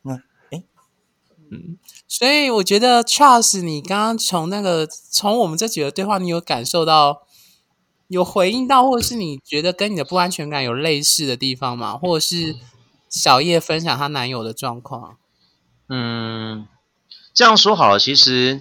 [0.02, 0.14] 那
[0.50, 0.62] 哎，
[1.50, 1.78] 嗯。
[2.06, 7.22] 所以我觉得 Charles，你刚刚从那个从我们这几个对话，你有感受到
[8.08, 11.96] 有回应到，或者是你觉得跟你的不安全感有类似的地方吗？
[11.96, 12.56] 或者是
[13.08, 15.16] 小叶分享她男友的状况？
[15.88, 16.68] 嗯，
[17.34, 18.60] 这样说好了，其实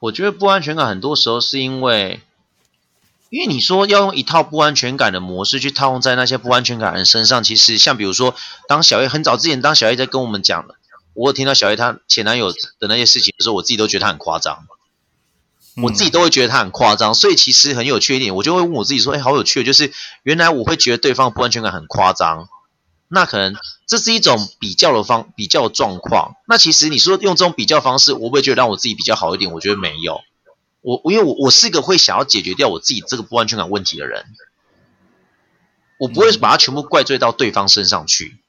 [0.00, 2.20] 我觉得不安全感很多时候是因为，
[3.32, 8.34] 因为你说要用一套不安全感的模式去套用在那些不安全感人身上，其实像比如说，
[8.68, 10.74] 当小叶很早之前，当小叶在跟我们讲了。
[11.14, 14.66] 我有听到小叶她前男友的那些事情的时候，我自己都觉得他很夸张，
[15.82, 22.50] 我自己都会觉得他很夸张，所以其实很有趣一点，我就会问我自己说：“哎，好有趣，就是原来我会觉得对方不安全感很夸张，
[23.08, 26.34] 那可能这是一种比较的方比较状况。
[26.46, 29.50] 那其实你说用这种比较方式，我会觉得让我自己比较好一点？
[29.52, 30.20] 我觉得没有，
[30.82, 34.26] 我因为我我是一个会想要解决掉我自己这个不安全感问题的人，
[35.98, 38.42] 我不会把它全部怪罪到对方身上去，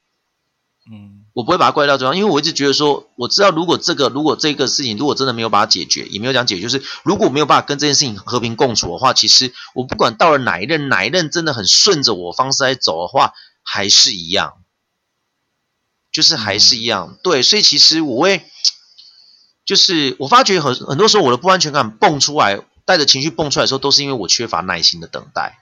[0.90, 13.32] 嗯。”我不会把它怪到对方，因为我一直觉得说，我知道如果这个如果这个事情如果真的没有把它解决，也没有讲解决，就是如果没有办法跟这件事情和平共处的话，其实我不管到了哪一任哪一任真的很顺着我方式来走的话，
[13.64, 14.62] 还是一样，
[16.12, 17.18] 就是还是一样。
[17.24, 18.44] 对，所以其实我会，
[19.64, 25.58] 就是我发觉很很多时候我的不安全感蹦出来，带着情绪蹦出来的时候，都是因为我缺乏耐心的等待，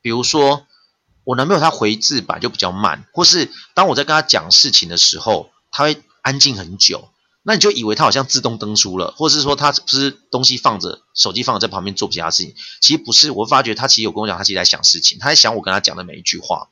[0.00, 0.66] 比如说。
[1.26, 7.08] 我男朋友他回字版就比较慢，或是当我在跟他讲事情的时候，他会安静很久，
[7.42, 16.68] 那你就以为他好像自动登出了，或是说他不是东西放着，手机放着在旁边做其他事情，其实不是，我发觉他其实有跟我讲，他其实在想事情，他在想我跟他讲的每一句话，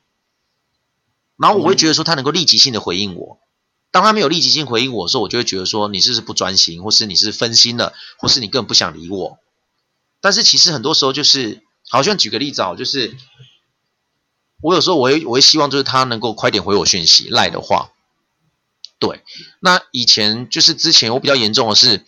[1.35, 3.39] 然后我会觉得说他能够立即性的回应我，
[3.93, 9.37] 当他没有立即性回应我的时候，我就会觉得说你是不是不专心，或是你是分心了，或是你根本不想理我，
[10.19, 13.15] 但是其实很多时候就是，好像举个例子哦，就是。
[14.61, 17.89] 我有时候我会我会希望就是他能够快点回我讯息赖的话，
[18.97, 19.21] 对，
[19.59, 22.05] 那以前就是之前我比较严重的是，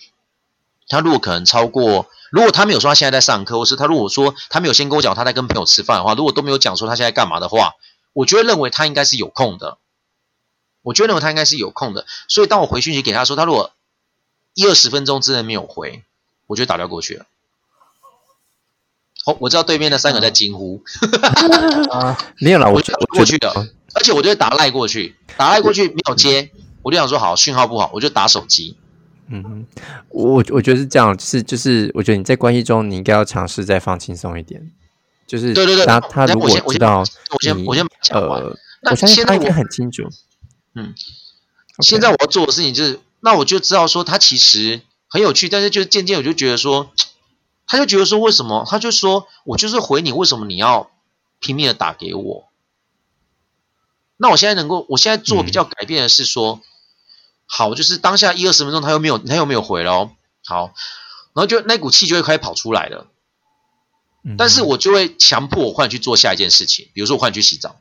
[0.87, 7.73] 他如果可能超过，如果他没有说他现在在上课，或是他如果说他没有先跟我讲他在跟朋友吃饭的话，如果都没有讲说他现在干嘛的话，
[8.13, 9.77] 我就会认为他应该是有空的。
[10.85, 13.71] 我就会认为他应该是有空的，所以当我回讯息给他说，他如果
[14.53, 16.03] 一二十分钟之内没有回，
[16.45, 17.25] 我就打掉过去了。
[19.25, 20.83] 哦，我知道对面那三个在惊呼，
[21.89, 26.51] 啊，没有了，我我过去的的，而且我就会打赖过去，打赖过去没有接，
[26.83, 28.77] 我就想说好，讯号不好，我就打手机。
[29.27, 29.65] 嗯哼，
[30.09, 34.71] 我我觉得是这样，就是就是，我觉得你在关系中，你应该要尝试再放轻松一点。
[35.25, 38.55] 就是对对对他他如果那我先我先知道我先你我先讲完呃，
[38.91, 40.03] 我相信他应该很清楚。
[40.75, 40.93] 嗯。
[41.81, 46.93] 现在我要做的事情就是，那我就知道说他其实很有趣，但是就是渐渐我就觉得说，
[47.67, 48.65] 他就觉得说为什么？
[48.69, 50.91] 他就说我就是回你，为什么你要
[51.39, 52.49] 拼命的打给我？
[54.17, 56.61] 那我现在能够，我现在做比较改变的是说，
[57.45, 60.11] 好，就是当下一二十分钟他又没有，他又没有回了哦，
[60.45, 60.73] 好，
[61.33, 63.07] 然后就那股气就会开始跑出来了，
[64.23, 64.37] 嗯。
[64.37, 67.75] 但是我就会强迫我换去做下一件事情，比如说我换去洗澡，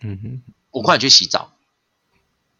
[0.00, 1.52] 嗯哼我快点去洗澡。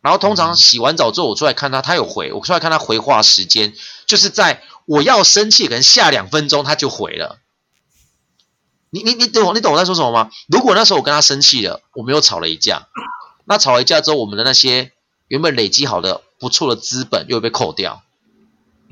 [0.01, 3.73] 然后通常洗完澡之后，我出来看他，他有回，我出来看他回话时间，
[4.07, 7.39] 就是在我要生气，可能下两分钟他就回了。
[8.91, 10.31] 你你你懂你懂我在说什么吗？
[10.49, 12.89] 如果那时候我跟他生气了，我们又吵了一架，
[13.45, 14.93] 那吵了一架之后，我们的那些
[15.29, 18.03] 原本累积好的不错的资本又被扣掉，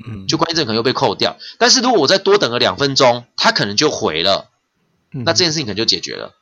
[0.03, 1.37] 嗯，就关键证可能又被扣掉。
[1.59, 4.49] 但是如果我再多等个两分钟，他可能就回了，
[5.11, 6.33] 嗯那这件事情可能就解决了。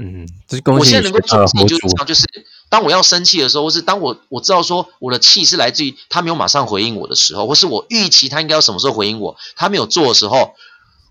[0.00, 2.24] 嗯，这是恭我现在能够做的事情到就是这样，就是
[2.68, 10.54] 当我要生气的时候，或是当我我知道说我的气是来自于他没有马上回应我的时候，或是我预期他应该要什么时候回应我，他没有做的时候，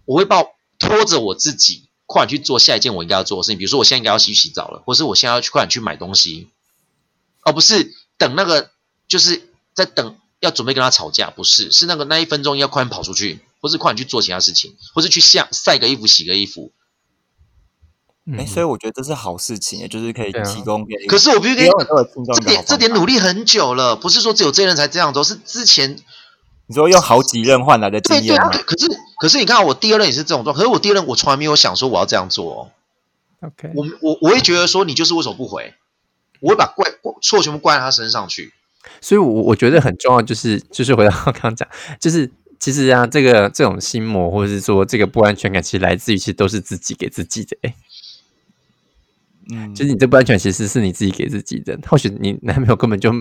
[0.05, 6.47] 我会抱拖着我自己快点去做下一件我应该要做的事情，比如说我现在应该要去洗澡了，或是我现在要去快点去买东西，
[7.41, 8.69] 而不是等那个
[9.09, 16.71] 就是在等要准备跟他吵架，不是，是那个那一分钟要快点跑出去，或是快点去做其他事情，或是去下晒个衣服、洗个衣服。
[18.33, 25.97] 哎，嗯所以我觉得这是好事情，也就是可以对啊提供给可是我必须跟你也有很多的这点这点努力很久了，不是说只有这一任才这样做，是之前
[26.67, 28.49] 你说用好几任换来的经对对验吗？
[28.51, 28.61] 对。
[28.63, 28.87] 可是
[29.19, 35.73] 可是你看，我第二任也是这种状况，可是我第二任我从来没有想说我要这样做哦，OK，我我我会觉得说你就是为什么不回，
[36.41, 38.53] 我会把怪怪错全部怪在他身上去。
[39.01, 41.67] 所以我，我觉得很重要，就是就是回到刚刚讲，
[41.99, 47.57] 就是其实啊，这个这种心魔，或者是说这个不安全感，其实来自于其实都是自己给自己的。
[47.61, 47.75] 哎，
[49.51, 51.77] 嗯，就是你这不安全，其实是你自己给自己的。
[51.87, 53.11] 或许你男朋友根本就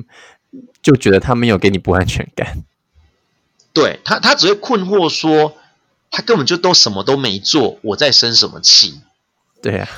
[0.83, 2.65] 就觉得他没有给你不安全感。
[3.73, 5.55] 对他他只会困惑说，
[6.11, 9.01] 他根本就都什么都没做，我在生什么气？
[9.62, 9.89] 对啊，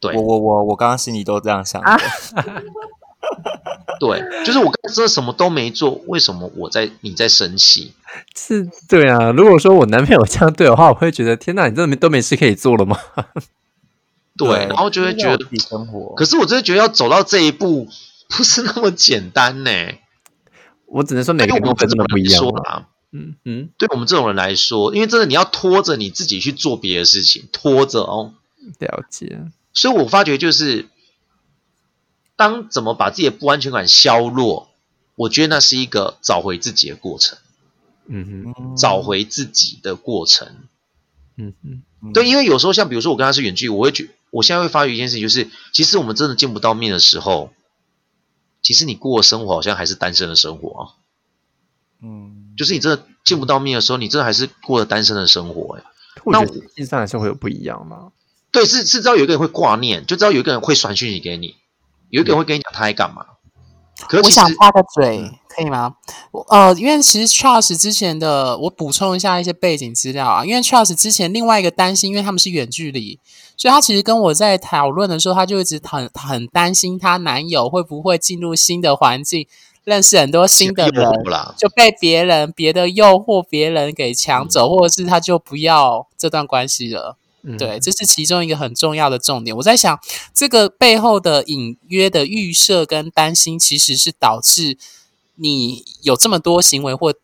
[0.00, 2.62] 对我我我我刚刚心里都这样想啊的。
[4.00, 7.94] 对，就是我刚才真的什么都没做，为什么我在你在生气？
[8.36, 9.30] 是，对啊。
[9.30, 12.98] 如果说我男朋友这样对我的话，我会觉得天哪，你真的没都没事可以做了吗？
[14.36, 16.14] 对，然后就会觉得生活。
[16.14, 17.88] 可是我真的觉得要走到这一步
[18.28, 19.70] 不是那么简单呢。
[20.86, 28.34] 我只能说每个对我们人都真的不一样啊，嗯嗯，对我们这种人来说，因为真的你要拖着你自己去做别的事情，拖着哦。
[28.78, 29.40] 了解。
[29.72, 30.86] 所以我发觉就是，
[32.36, 34.68] 当怎么把自己的不安全感消弱，
[35.14, 37.38] 我觉得那是一个找回自己的过程，
[38.06, 40.48] 嗯哼，嗯找回自己的过程。
[41.36, 47.52] 嗯哼，嗯对，因为有时候像比如说我跟他是远距离，我会觉我现在会发觉一件事情，就是其实我们真的见不到面的时候，
[48.62, 50.82] 其实你过的生活好像还是单身的生活啊。
[52.00, 55.78] 嗯，就是你真的见不到面的时候，你真的还是过着单身的生活、
[56.24, 58.12] 那觉得实际上还是会有不一样吗。
[58.50, 61.56] 对，是是知道有一个人会挂念，就知道有一个人会传讯息给你，
[62.08, 63.26] 有一个人会跟你讲他在干嘛。
[64.10, 65.94] 我想插个嘴，可以吗？
[66.30, 70.44] 我呃，因为其实 Charles 之前的，我补充一下一些背景资料啊。
[70.44, 73.18] 因为 Charles 之前另外一个担心，因为他们是远距离，
[73.56, 79.46] 所以他其实跟我在讨论的时候，他就一直很很担心她男友会不会进入新的环境，
[79.84, 81.10] 认识很多新的人，
[81.56, 87.16] 就被别人别的诱惑，别人给抢走，或者是他就不要这段关系了。
[87.44, 89.56] 嗯，对，这是其中一个很重要的重点。
[89.56, 89.98] 我在想，
[90.32, 94.78] 这个背后的隐约的预设跟担心，其实是导致
[95.36, 97.14] 你有这么多行为或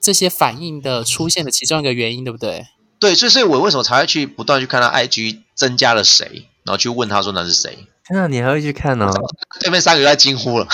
[0.00, 2.66] 这些反应的出现的其中一个原因，对不对？
[2.98, 7.86] 对，所以所以我为什么才会去不断去看他 IG 增加了谁，然后去问他说那是谁？
[8.06, 9.12] 天哪，你还会去看呢？
[9.60, 10.66] 对面三个就在惊呼了。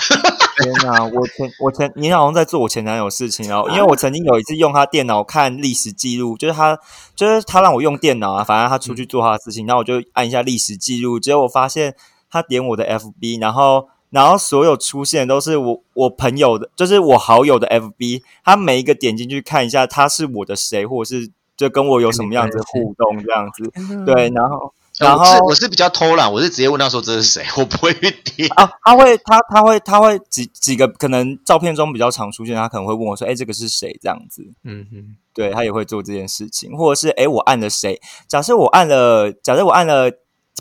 [0.62, 1.04] 天哪！
[1.04, 6.78] 我前我前你好像在做我前男友事情哦，因为我曾经有一次用他电脑看历史记录，就是他
[7.14, 11.94] 就是他让我用电脑啊，反正他出去做他的事情，然后我就按一下历史记录，结果我发现
[12.30, 23.72] 他点我的 FB，然后然后所有出现都是我我朋友的，就是我好友的 FB，他每一个点进去看一下，他是我的谁，或者是就跟我有什么样子的互动这样子，
[24.04, 28.48] 对，然后然后我是我是比较偷懒，我是直接问他说这是谁，我不会去点。
[28.56, 38.00] 啊，他会他他会他会几几个可能照片中比较常出现，他可能会问我说，哎，这个是谁这样子，嗯哼，对他也会做这件事情，或者是哎，我按了谁？
[38.28, 40.10] 假设我按了，假设我按了。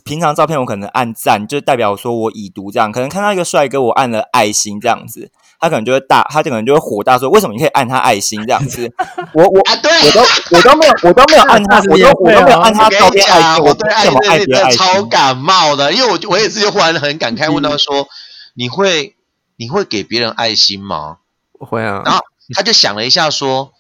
[0.06, 2.92] 平常照片我可能按赞，就代表说我已读这样。
[2.92, 5.30] 可能看到一个帅哥，我按了爱心这样子，
[5.62, 8.92] 他可能就会大，他可能就会火大说：“为什么你可以按他爱心这样子？”
[9.34, 10.22] 我我啊，对，我都
[10.58, 13.64] 我都没有，我都没有按他， 我都我都没有按他照片爱心。
[13.64, 14.72] 我对爱？
[14.72, 18.08] 超感冒的，因为我我也是忽然很感慨，问他说
[18.56, 19.16] ：“你会
[19.56, 21.18] 你会给别人爱心吗？”
[21.60, 22.02] 会啊。
[22.04, 22.22] 然后
[22.56, 23.74] 他就想了一下说：“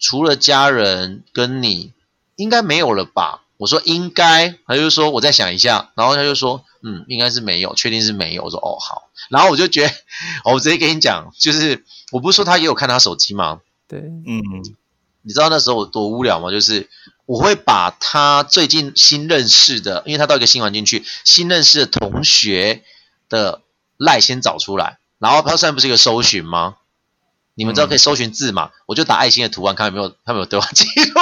[0.00, 1.92] 除了家人跟你，
[2.36, 8.44] 应该没有了吧？”我说应该，他就说我再想一下，然后他就说嗯，应该是没有，确定是没有。
[8.44, 9.94] 我说哦好，然后我就觉得，
[10.44, 13.60] 我直接跟你讲，就是我不是说他也有看他手机吗？
[13.88, 14.40] 对，嗯，
[15.22, 16.50] 你知道那时候我多无聊吗？
[16.50, 16.88] 就是
[17.26, 22.82] 我会把他最近新认识的，因为他到一个新环境去，新认识的同学
[23.28, 23.62] 的
[23.96, 26.76] 赖先找出来，然后他现在不是一个搜寻吗？
[27.54, 28.70] 你们知道可以搜寻字嘛？
[28.86, 31.20] 我就打爱心的图案，看有没有他有没有对话记录。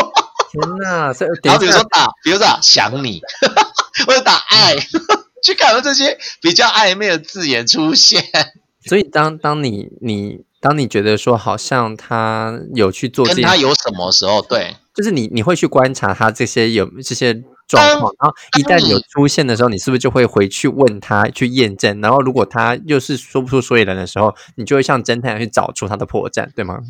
[0.51, 1.13] 天呐！
[1.45, 3.21] 然后比如说打，比如说打想你，
[4.07, 4.77] 或者打爱，
[5.43, 8.24] 去看到这些比较暧昧的字眼出现。
[8.86, 17.34] 所以当当你你当你觉得说好像他有去做，跟他有什么时候对，就是你你会去观察他这些有这些
[17.66, 22.01] 状况，然后一旦有出现的时候，你是不是就会回去问他去验证？
[22.01, 26.80] 然后如果他又是说不出所以然的时候，你就会像侦探去找出他的破绽，对吗？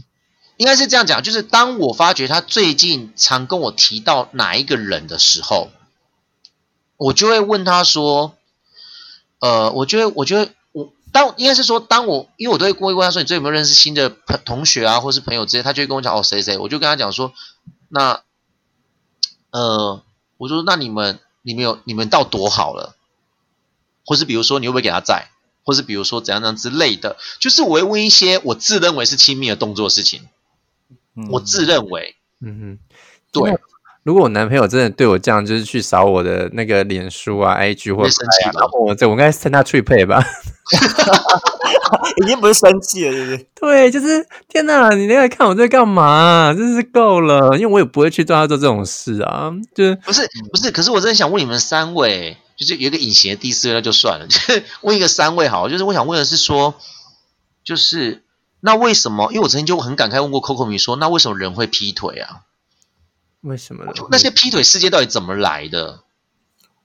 [0.56, 5.70] 应该是这样讲，就是当我发觉他最近常跟我提到哪一个人的时候，
[6.96, 8.34] 我就会问他说
[9.40, 17.32] ：“呃，我觉得，我觉得我当应该是说，当我因为我都会过问他说，你最近有没有认识新的朋同学啊，或是朋友之类，他就会跟我讲哦，谁谁，我就跟他讲说，
[17.88, 18.22] 那
[19.50, 20.02] 呃，
[20.36, 22.96] 我说那你们你们有你们到多好了，
[24.04, 25.30] 或是比如说你会不会给他在，
[25.64, 30.28] 或是比如说怎样怎样之类的，就是我会问一些我自认为是亲密的动作事情。”
[31.32, 32.78] 我自认为，嗯哼，
[33.32, 33.58] 对。
[34.08, 40.24] 如果我男朋友真的对我这样，就是去扫我的那个脸书啊、IG 或者生气然后我这我应该跟他去配吧？
[42.16, 43.46] 已经不是生气了，对不对？
[43.60, 46.54] 对，就是天哪，你那个看我在干嘛？
[46.56, 49.52] 真是够了，因为我也不会去对他做这种事啊。
[49.74, 54.26] 就是不是不是，可是我真的想问你们三位，就是有一个隐形的第四位，那就算了。
[54.26, 56.76] 就是问一个三位好，就是我想问的是说，
[57.62, 58.22] 就是。
[58.60, 59.28] 那为什么？
[59.30, 62.40] 因为我曾经就很感慨问过 Coco 米说，那为什么人会劈腿啊？
[63.48, 63.92] 为什么呢？
[64.10, 66.04] 那些劈腿事件到底怎么来的？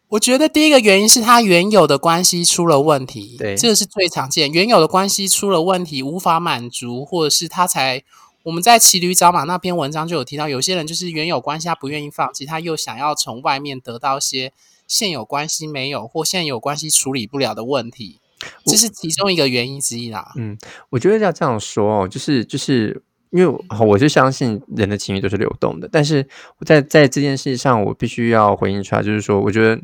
[0.09, 4.51] 我觉得第一个原因是他原有的关系出了问题，对，这个是最常见。
[4.51, 8.03] 原有的关系出了问题，无法满足，或者是他才
[8.43, 14.53] 我们在骑驴找马那篇文章就有提到，有些人就是原有关系他不愿意放弃，他又想要从外面得到一些
[14.87, 18.19] 现有关系没有或现有关系处理不了的问题。
[18.65, 20.33] 这是其中一个原因之一啦。
[20.35, 20.57] 嗯，
[20.89, 23.01] 我觉得要这样说哦，就是就是
[23.33, 26.25] 因为我就相信人的情绪都是流动的，但是
[26.65, 29.81] 在在这件事上，我必须要回应出来，就是说，我觉得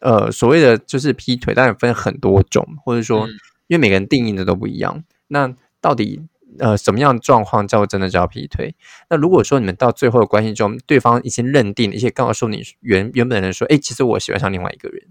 [0.00, 3.28] 呃，所谓的就是劈腿，当然分很多种，或者说，
[3.66, 5.04] 因为每个人定义的都不一样。
[5.28, 6.22] 那到底
[6.58, 8.74] 呃什么样的状况叫真的叫劈腿？
[9.10, 15.02] 那如果说你们到最后的关系中，对方已经认定，而且刚好说你原原本的人说，哎，其实我喜欢上另外一个人。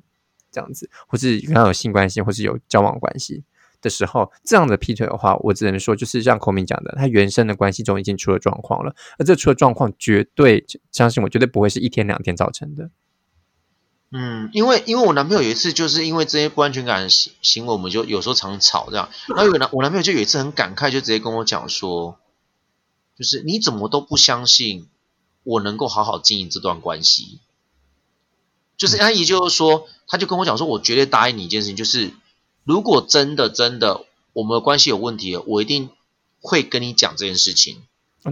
[0.49, 3.43] 这样子，或是跟他有性关系，或是有交往关系
[3.81, 12.89] 的时候，这样的劈腿的话，我只能说，就是像孔明讲的，他原生的关系中已经出了状况了，而这出了状况，绝对相信我，绝对不会是一天两天造成的。
[14.09, 19.09] 嗯，因为因为我男朋友有一次，就是因为这些不安全感行行为，我们就有时候常吵这样。
[19.27, 22.17] 然后有男我男朋友就有一次很感慨，就直接跟我讲说，
[23.17, 24.87] 就是你怎么都不相信
[25.43, 27.39] 我能够好好经营这段关系。
[28.77, 32.11] 就是他，也就是说，他就跟我讲说，我绝对答应你一件事情，就是
[32.67, 35.89] 如果真的真的我们的关系有问题，我一定
[36.41, 37.81] 会跟你讲这件事情。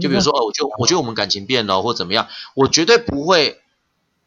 [0.01, 3.61] 就比如说，哦，我就我觉得我们感情变了，或怎么样，我绝对不会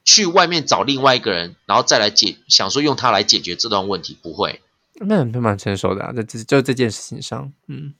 [0.04, 4.62] 去外面找另外一个人，然后再来解，想说用他来解决这段问题，不会。
[4.94, 7.92] 那很蛮成熟的啊，在这就这件事情上，嗯，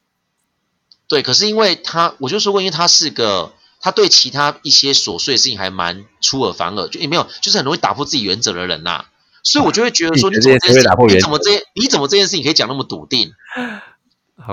[1.06, 1.22] 对。
[1.22, 3.52] 可是因为他，我就说过，因为他是个。
[3.80, 9.04] 他对其他一些琐碎的事情还蛮出尔反尔，就也没有，就是很容易打破自己原则的人呐。
[9.42, 10.72] 所以我就会觉得说，你怎么这
[11.06, 13.30] 你怎么这你怎么这件事情可以讲那么笃定？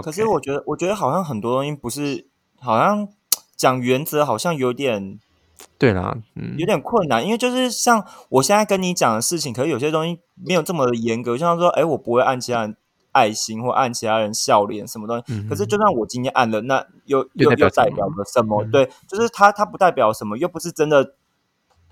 [0.03, 2.27] 可是我觉得，我觉得好像很多东西不是，
[2.59, 3.07] 好像
[3.55, 5.19] 讲原则好像有点，
[5.77, 7.23] 对啦，嗯，有点困难。
[7.23, 12.75] 因为就是像我现在跟你讲的事情，可是有些东西没有这么严格，像说，哎，我不会按其他人
[13.11, 15.23] 爱心或按其他人笑脸什么东西。
[15.29, 18.63] 嗯可是就算我今天按了，那又又又代表什么又代表了什么？
[18.63, 21.15] 嗯对，就是它它不代表什么，又不是真的。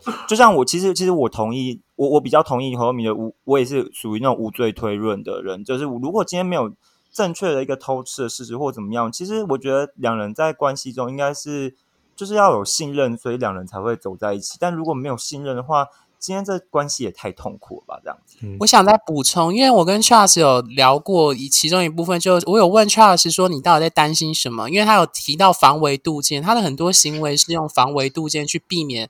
[0.28, 5.64] 就像我其实其实我同意，我我比较同意何友明的无，我也是属于那种无罪推论的人。
[5.64, 6.72] 就是如果今天没有
[7.12, 11.76] 正确的一个偷吃的事实或怎么样，其实我觉得两人在关系中应该是
[12.16, 14.58] 就是要有信任，所以两人才会走在一起。
[14.60, 15.88] 但如果没有信任的话，
[16.24, 18.00] 今天这关系也太痛苦了吧？
[18.02, 24.70] 这样子，我想再补充，因为我跟 Charles 有聊过一其中一部分，就我有问 Charles 说你到底在担心什么？
[24.70, 29.10] 因为他有提到防微杜渐，他的很多行为是用防微杜渐去避免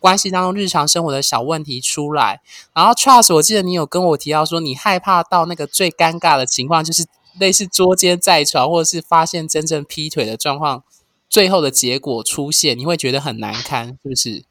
[0.00, 2.40] 关系当中日常生活的小问题出来。
[2.72, 7.04] 然后 Charles，我记得你有跟我提到说，你害怕到那个最尴尬的情况，就是
[7.38, 10.82] 类似捉奸在床，或者是发现真正劈腿的状况，
[11.28, 14.44] 最后的结果出现，你会觉得很难堪，是不是？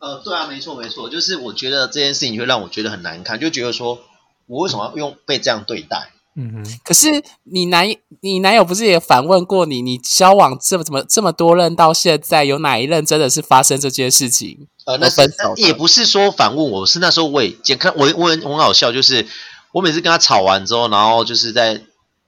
[0.00, 3.98] 呃，对啊，没错没错，就是我觉得这件事情会让我觉得很难看，就觉得说
[4.46, 6.12] 我为什么要用被这样对待？
[6.36, 7.08] 嗯哼，可是
[7.42, 7.88] 你男
[8.20, 9.82] 你男友不是也反问过你？
[9.82, 14.68] 你交往这么怎么这么多任到现在，有哪一任真的是发生这件事情？
[14.86, 19.26] 呃，那是分手也不是说反问我，是那时候我也见看我我很好笑，就是
[19.72, 21.82] 我每次跟他吵完之后，然后就是在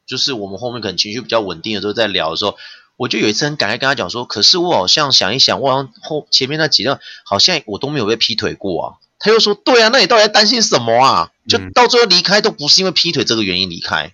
[0.09, 2.57] 就是我们后面可能情绪比较稳定的时候在聊的时候，
[3.01, 8.87] 我就有一次很感慨跟他讲说，可是我好像想一想，我好像后前面那几段好像我都没有被劈腿过啊。
[9.19, 11.31] 他又说，对啊，那你到底在担心什么啊？
[11.49, 14.13] 就嗯到最后离开都不是因为劈腿这个原因离开，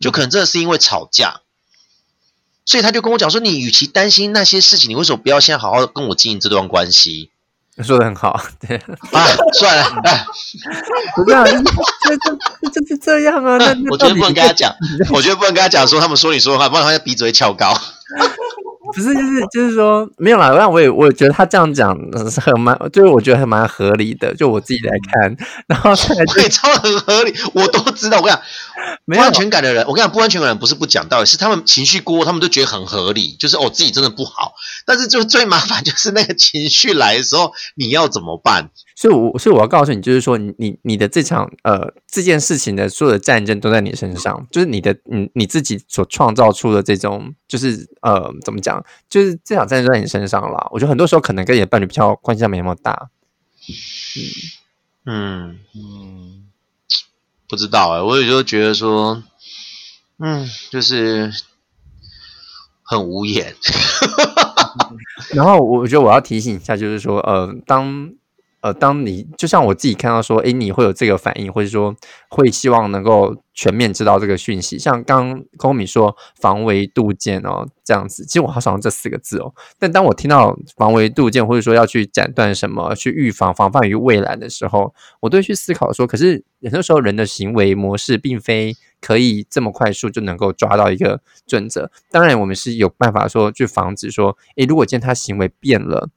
[0.00, 1.40] 就可能真的是因为吵架。
[2.66, 7.30] 所以他就跟我讲说，你与其担心那些事情，你为什么不要现在好好跟我经营这段关系
[7.84, 9.26] 说的很好， 对，啊？
[9.52, 10.24] 算了，哎，
[11.14, 13.58] 不是啊，这这这就是这样啊。
[13.90, 14.74] 我觉得不能跟他讲，
[15.12, 17.72] 我觉得不能跟他讲说他们说你说的话，不然他鼻子会翘高。
[18.96, 20.48] 不是，就是就是说没有啦。
[20.56, 24.34] 那我也我也觉得他这样讲呃是很蛮，就是我觉得还蛮合理的。
[24.34, 25.36] 就我自己来看，
[25.66, 25.94] 然后
[26.34, 28.18] 对，超很合理，我都知道。
[28.18, 28.42] 我跟你讲，
[29.04, 34.54] 没有不安全感的人，我跟你讲，不安全感的人不是不讲道理，是他们情绪过，他们都觉得很合理，就是哦自己真的不好。
[34.86, 38.70] 但是就最麻烦就是那个情绪来的时候，你要怎么办？
[38.98, 50.68] 所以我，所以我要告诉你，就是说你，你你的这场呃这件事情的所有的战争都在你身上，就是你的你你自己所创造出的这种，就是呃怎么讲，就是这场战争在你身上了。
[50.70, 53.10] 我觉得很多时候可能跟你的伴侣比较关系上没那么大，
[55.04, 56.48] 嗯，嗯，
[57.48, 59.22] 不知道哎、我有时候觉得说，
[60.18, 61.32] 嗯，就是
[62.82, 63.54] 很无言。
[65.34, 68.12] 然后我觉得我要提醒一下，就是说，呃，当
[68.66, 71.94] 呃当你就像我自己看到说，诶，你会有这个反应，或者说
[72.28, 79.54] 会希望能够全面知道这个讯息，像刚刚空米说防微杜渐哦这样子，其实我好想用这四个字哦。
[79.78, 91.88] 但当我听到防微杜渐，或者说要去斩断什么，去预防防范于未然的时候，我都会去思考说，可是很多时候人的行为模式并非可以这么快速就能够抓到一个准则。
[92.10, 96.08] 当然，我们是有办法说去防止说，诶，如果今天他行为变了。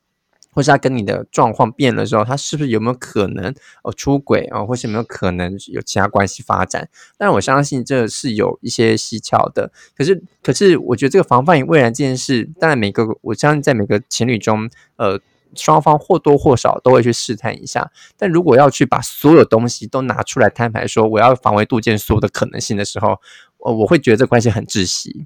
[0.51, 6.89] 或是他跟你的状况变了之后，他是不是有没有可能哦出轨啊、或是有没有可能有其他关系发展？
[7.17, 9.71] 但我相信这是有一些蹊跷的。
[9.95, 15.19] 可是，可是我觉得这个防范于未然这件事，当然每个我相信在每个情侣中，呃，
[15.55, 17.91] 双方或多或少都会去试探一下。
[18.17, 23.19] 但如果要去把所有东西都拿出来摊牌，说我要防微杜渐所有的可能性的时候，
[23.65, 25.25] 呃，我会觉得这关系很窒息。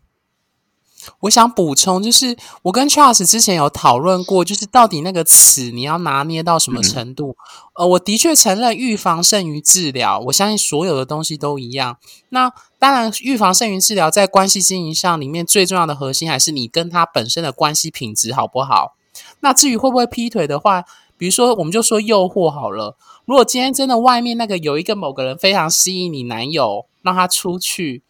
[1.22, 7.36] 我想补充，就是我跟 Charles 之前有讨论过，就是到底那个词你要拿捏到什么程度？
[7.76, 11.97] 呃，我的确承认预防胜于治疗，我相信所有的东西都一样。
[12.30, 18.95] 那当然，预防胜于治疗，在关系经营上里面最重要的核心还是你跟他本身的关系品质好不好？
[19.39, 20.84] 那至于会不会劈腿的话，
[21.18, 22.95] 比如说我们就说诱惑好了，
[23.26, 28.03] 如果今天真的外面那个有一个某个人非常吸引你男友，让他出去。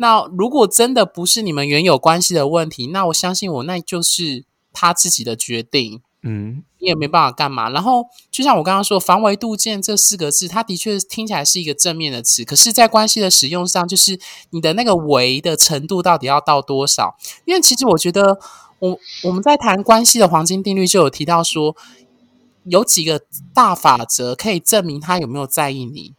[0.00, 7.68] 那如果真的不是你们原有关系的问题，那我相信我那就是他自己的决定，嗯，你也没办法干嘛。
[7.68, 14.20] 然后就像我刚刚说“防微杜渐”这四个字，它的确听起来是一个正面的词，可是，在关系的使用上，就是
[14.50, 17.16] 你的那个“微”的程度到底要到多少？
[17.44, 18.38] 因为其实我觉得，
[18.78, 21.74] 我我们在谈关系的黄金定律就有提到说，
[22.62, 23.22] 有几个
[23.52, 26.14] 大法则可以证明他有没有在意你。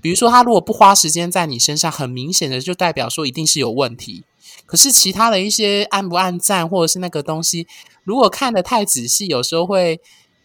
[0.00, 4.24] 比如说，他如果不花时间在你身上，很明显的就代表说一定是有问题。
[4.64, 7.66] 可是其他的一些按不按赞，或者是那个东西，
[8.04, 10.00] 如果看得太仔细，有时候会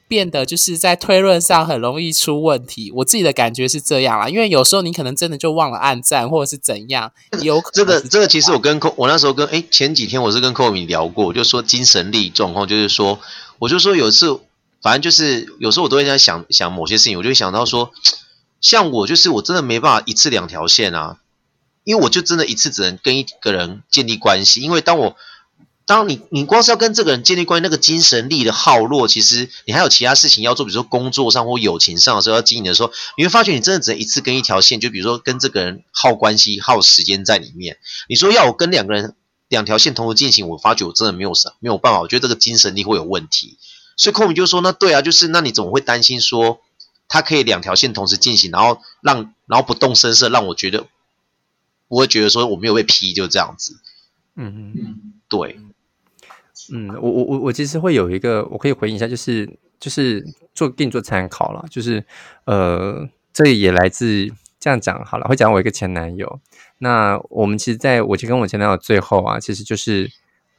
[0.07, 2.91] 变得就是在推论上很容易出问题。
[2.97, 13.19] 我自己的感觉是这样啦，因为有时候你可能真的就忘了按赞，或者是怎样， 有可能这个这个其实我跟寇我那时候跟哎前几天我是跟寇敏聊过，我就说精神力状况，就是说
[13.57, 14.39] 我就说有一次，
[14.81, 17.91] 反正就是有时候我都会在想想某些事情，我就会想到说，
[18.61, 21.19] 像我就是我真的没办法一次两条线啊，
[21.83, 25.17] 因为我就真的一次只能跟一个人建立关系，因为当我
[25.87, 37.77] 当你你光是要跟这个人建立关系，那个精神力的耗落，其实你还有其他事情要做，比如说工作上或友情上的时候要经营的时候，你会发觉你真的只能一次跟一条线，就比如说跟这个人耗关系、耗时间在里面。
[38.07, 39.15] 你说要我跟两个人
[39.49, 43.57] 两条线同时进行，我发觉我真的没有啥没有办法，我觉得这个精神力会有问题。
[43.97, 46.61] 所以空明就说：“那对啊，就是那你怎么会担心说
[47.11, 50.87] 他可以两条线同时进行，然后让然后不动声色，让我觉得
[51.89, 53.81] 不会觉得说我没有被批，就这样子。
[54.35, 55.59] 嗯嗯对，
[56.71, 62.05] 嗯，我我我我其实会有一个，我可以回应一下，就是就是做给你做参考了，就是
[62.45, 66.39] 呃，这也来自这样讲好了，会讲我一个前男友。
[66.77, 70.09] 那我们其实在我就跟我前男友最后啊，其实就是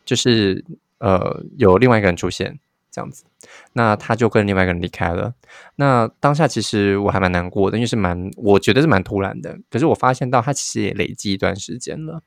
[0.05, 0.63] 就是
[0.99, 2.61] 呃有另外一个人出现
[2.93, 3.25] 这样子，
[3.73, 5.35] 那他就跟另外一个人离开了。
[5.77, 9.59] 那当下其实我还蛮难过的，因为是蛮我觉得是蛮突然的。
[9.71, 12.23] 可是我发现到他其实也累积一段时间了。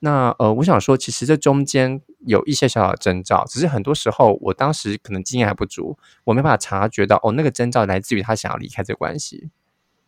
[0.00, 9.50] 那呃，我想说，其实这中间有一些小小的征兆，只是很多时候我当时可能经验还不足，我没办法察觉到哦，那个征兆来自于他想要离开这个关系，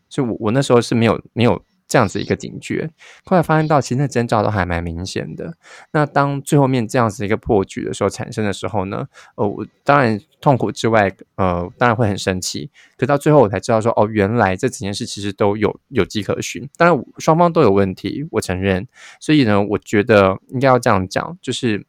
[0.08, 2.88] 所以我我那时候是没有没有这样子一个警觉。
[3.24, 5.54] 后来发现到，其实那征兆都还蛮明显的。
[5.90, 12.70] 那当最后面这样子一个破局的时候产生的时候呢，呃，我当然痛苦之外，呃，当然会很生气。
[12.96, 16.68] 可到最后我才知道说，哦，原来这几件事其实都有有迹可循。
[16.76, 18.86] 当然双方都有问题，我承认。
[19.18, 21.84] 所以呢，我觉得应该要这样讲，就是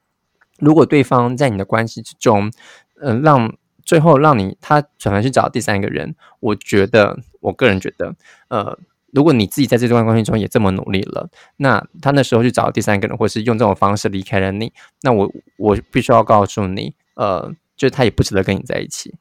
[0.57, 2.51] 如果对方在你的关系之中，
[2.99, 8.15] 嗯、让最后让你他转而去找第三个人，我觉得我个人觉得，
[8.47, 8.77] 呃，
[9.11, 19.13] 如果你自己在这段关系中也这么努力了，那他那时候去找第三个人，或是用这种方式离开了你，那我我必须要告诉你，呃，就是他也不值得跟你在一起。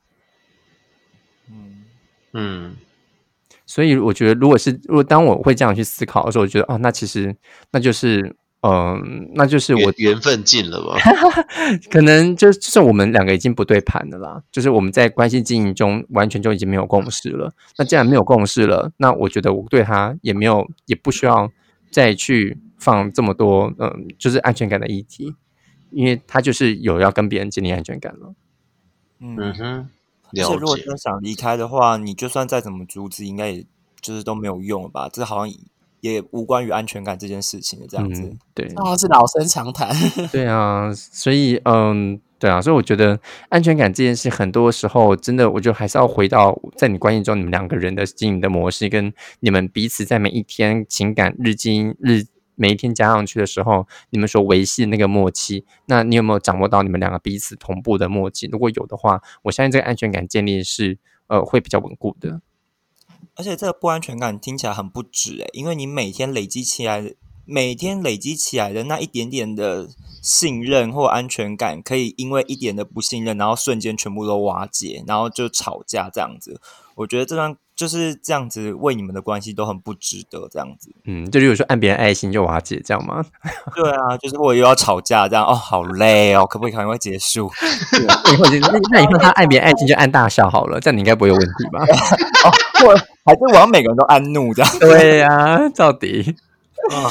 [1.50, 1.84] 嗯，
[2.32, 2.76] 嗯，
[3.66, 7.34] 所以我觉得，如果是如果当我会这样去思考的时候，我觉得哦，那其实
[7.72, 10.98] 那就是，嗯、那就是我缘缘分尽了吧？
[11.90, 17.54] 可能就就是我们两个已经不对盘了啦，就是我们在关系经营中完全就已经没有共识了。
[17.78, 21.50] 那既然没有共识了，那我觉得我对他也没有，也不需要
[21.90, 25.34] 再去放这么多，嗯，就是安全感的议题，
[25.90, 28.34] 因为他就是有要跟别人建立安全感了。
[29.20, 29.88] 嗯嗯哼，
[30.24, 30.98] 而且了解如果真。
[30.98, 33.64] 想离开的话，你就算再怎么阻止，应该也
[34.02, 35.08] 就是都没有用了吧？
[35.10, 35.54] 这好像
[36.00, 38.22] 也无关于安全感这件事情的这样子。
[38.22, 39.94] 嗯，对，好像是老生常谈。
[40.32, 52.24] 对啊，所以嗯，对啊，所以我觉得安全感这件事，很多时候真的，我觉得还是要回到在你关系中，你们两个人的经营的模式，跟你们彼此在每一天情感日积日
[52.56, 58.46] 每一天加上去的时候，你们所维系的那个默契，那你有没有掌握到你们两个彼此同步的默契？
[58.52, 60.98] 如果有的话，我相信这个安全感建立是
[61.28, 62.40] 呃会比较稳固的。
[63.40, 67.14] 而且这个不安全感听起来很不值诶，因为你每天累积起来，
[67.46, 69.88] 每天累积起来的那一点点的
[70.20, 76.60] 信任或安全感，可以因为一点的不信任，然后瞬间全部都瓦解，然后就吵架这样子。
[77.00, 80.90] 我觉得这段就是这样子，为你们的关系都很不值得这样子。
[81.06, 83.24] 嗯，就例如说按别人爱心就瓦解，这样吗？
[83.74, 87.50] 对啊，就是我又要吵架这样哦，好累哦，可不可以赶快结束？
[88.06, 91.80] 那以后就那那以后他按别人爱心就按大小好了，这样你应该不会有问题吧？
[92.84, 92.94] 我
[93.24, 94.78] 还是我要每个人都按怒这样。
[94.78, 96.36] 对呀、到底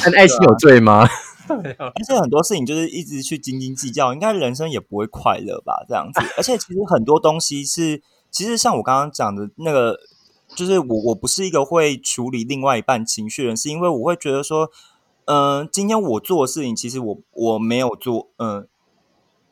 [0.03, 1.09] 按爱心有罪吗？
[1.49, 5.83] 而且很多事情就是一直去斤斤计较，应该人生也不会快乐吧？
[5.89, 9.99] 这样子，而且其实很多东西是，其实像我刚刚讲的那个，
[10.55, 14.69] 就是我我不是一个会处理另外一半情绪的人，是因为我会觉得说，
[15.25, 18.67] 嗯、今天我做的事情，其实我我没有做，嗯、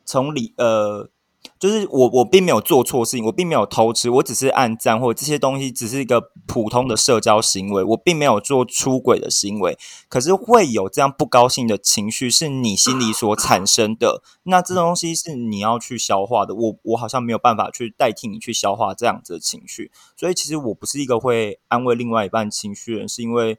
[0.04, 1.10] 从理呃。
[1.58, 9.76] 就是我，我并没有做错事情，我并没有偷吃，我只是暗赞或者这些东西只是一个普通的社交行为，我并没有做出轨的行为。
[10.08, 14.22] 可是会有这样不高兴的情绪，是你心里所产生的。
[14.44, 16.54] 那这东西是你要去消化的。
[16.54, 23.58] 我我好像没有办法去代替你去消化这样子的情绪，所以其实我不是一个会安慰另外一半情绪的人，是因为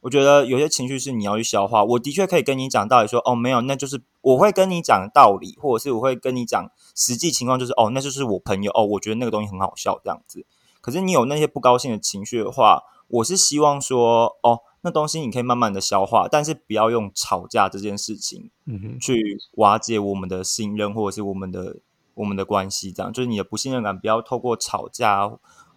[0.00, 1.82] 我觉得有些情绪是你要去消化。
[1.84, 10.46] 我的确可以跟你讲道理说，哦，没有，那就是我会跟你讲道理，或者是我会跟你讲实际情况，就是哦，那就是我朋友哦，我觉得那个东西很好笑这样子。
[10.80, 21.78] 可是你有那些不高兴的情绪的话，我是希望说，哦，那东西你可以慢慢的消化，但是不要用吵架这件事情嗯哼，去瓦解我们的信任，或者是我们的
[22.14, 22.92] 我们的关系。
[22.92, 25.28] 这样就是你的不信任感，不要透过吵架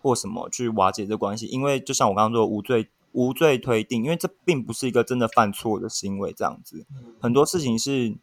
[0.01, 1.47] 或什么去瓦解这关系。
[1.47, 6.33] 因为就像我刚刚说的，无罪无罪推定，因为这并不是一个真的犯错的行为。
[6.33, 6.85] 这样子，
[7.19, 8.17] 很多事情是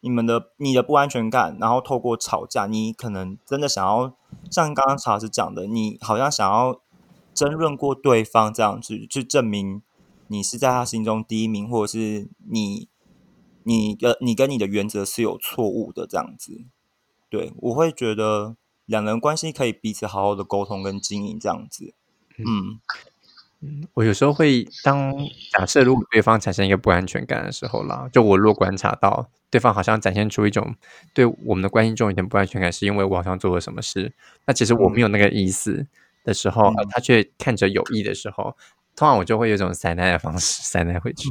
[0.00, 4.14] 你们的你的不安全感，然后透过吵架，你可能真的想要
[4.50, 6.80] 像刚刚查老师讲的，你好像想要
[7.34, 9.82] 争论过对方这样子，去证明
[10.28, 12.88] 你是在他心中第一名，或者是你
[13.62, 16.64] 你跟你跟你的原则是有错误的这样子。
[17.28, 21.94] 对我会觉得两人关系可以彼此好好的沟通跟经营这样子。
[23.64, 25.14] 嗯，我有时候会当
[25.52, 30.74] 假设，如果对方产生一个不安全感的时候啦，就我若观察到对方好像展现出一种
[31.14, 34.12] 对我们的关系中有点不安全感，是因为我好像做了什么事，
[34.46, 35.86] 那其实我没有那个意思
[36.24, 38.56] 的时候，呃他却看着有意的时候，
[38.96, 41.28] 通常我就会有一种塞奶的方式 塞奶回去，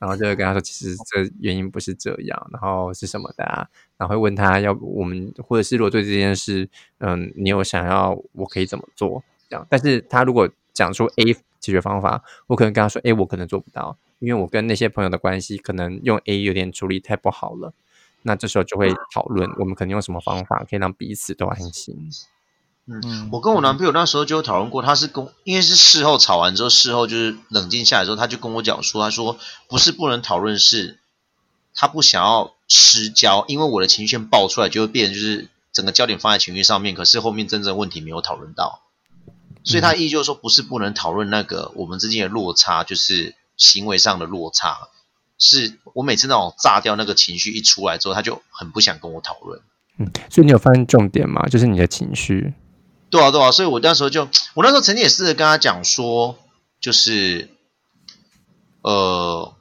[0.00, 3.64] 然后就会跟他说，其实这原因不是这样，然后是什么的啊，
[3.96, 6.68] 然后会问他要我们，或者是如果对这件事，
[6.98, 17.72] 嗯，你有想要我可以怎么做这样，但是他如果讲出 A 解决方法，我可能跟他说，哎，我可能做不到，因为我跟那些朋友的关系可能用 A 有点处理太不好了，
[18.22, 22.10] 那这时候就会讨论，我们可能用什么方法可以让彼此都安心。
[22.90, 29.36] 嗯我跟我男朋友那时候就有讨论过，他是跟因为是事后吵完之后，事后就是冷静下来之后，他就跟我讲说，他说
[29.68, 30.98] 不是不能讨论，是
[31.74, 38.80] 他不想要失焦，因为我的情绪先爆出来就会变成就是整个焦点放在情绪上面，可是后面真正问题没有讨论到，
[39.68, 44.88] 所以他意义就是说不是不能讨论那个我们之间的落差，就是行为上的落差，
[45.38, 49.60] 是我每次那种炸掉那个情绪一出来之后，他就很不想跟我讨论。
[49.98, 51.46] 嗯，所以你有发现重点吗？
[51.48, 52.54] 就是你的情绪。
[53.10, 56.38] 对啊，对啊，所以我那时候就，我那时候曾经也试着跟他讲说，
[56.80, 57.48] 就是，
[58.82, 59.54] 呃，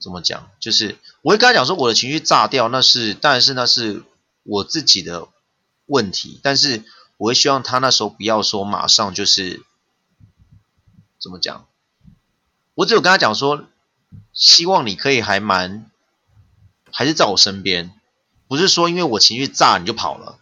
[0.00, 0.50] 怎么讲？
[0.60, 4.02] 就是我会跟他讲说，我的情绪炸掉，那是当然是那是
[4.44, 5.28] 我自己的
[5.86, 6.84] 问题，但是
[7.20, 9.62] 我会希望他那时候不要说马上就是
[11.20, 11.66] 怎么讲，
[12.74, 13.66] 我只有跟他讲说，
[14.32, 15.90] 希望你可以还蛮
[16.90, 17.92] 还是在我身边，
[18.48, 20.38] 不是说因为我情绪炸你就跑了。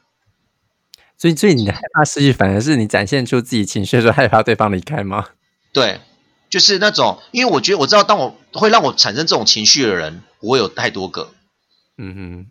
[1.16, 5.30] 所以，所以你的害怕失去，反而是你展现出自己情绪的时候，害怕对方离开吗？
[5.72, 6.00] 对，
[6.48, 11.32] 就是那种，因为我觉得我知道，当我会让我产生这种情绪的人，不会有太多个。
[11.96, 12.50] 嗯哼，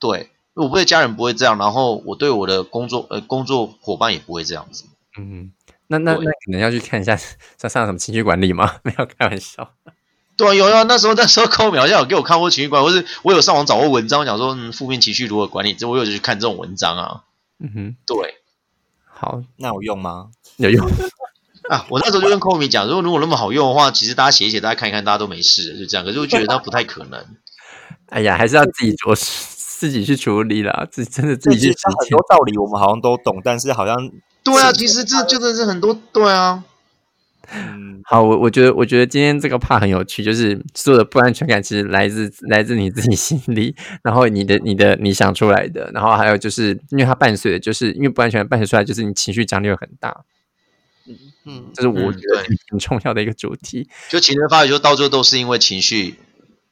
[0.00, 4.84] 对，我对家人不会这样，然后我对我的工作呃工作伙伴也不会这样子。
[5.18, 5.52] 嗯哼，
[5.88, 8.76] 那那那可能要去看一下上上什么情绪管理吗？
[8.84, 9.74] 没有开玩笑。
[10.36, 17.24] 对啊，有啊，那时候那时候寇淼好像有给我看过情绪管理，或是我有上网找过文章，讲说嗯负面情绪如何管理，这我有去看这种文章啊。
[17.58, 18.36] 嗯哼，对
[19.04, 20.30] 好，那有用吗？
[20.56, 20.86] 有用。
[21.70, 26.04] 啊，我那时候就跟寇米讲，如果如果那么好用的话，其实大家写一写，大家看一看，大家都没事，就这样。
[26.04, 27.24] 可是我觉得那不太可能。
[28.08, 29.51] 哎呀，还是要自己做事，
[29.82, 30.86] 自己去处理啦。
[30.88, 32.24] 自己真的自己很多。
[32.28, 33.96] 道理我们好像都懂，但是好像
[34.44, 36.62] 对啊，其实这就真的是很多对啊。
[37.52, 43.74] 嗯，好，我我觉得，我觉得今天这个怕很有趣，就是所有的不安全感其实来自来自你自己心里，
[44.04, 50.24] 然后你的你的你想出来的，然后还有就是因为它伴随的，就是因为不安全感伴随出来，就是你情绪张力会很大，
[51.44, 53.88] 嗯，这是我嗯觉得很重要的一个主题。
[54.08, 56.14] 就情绪发育，就到最后都是因为情绪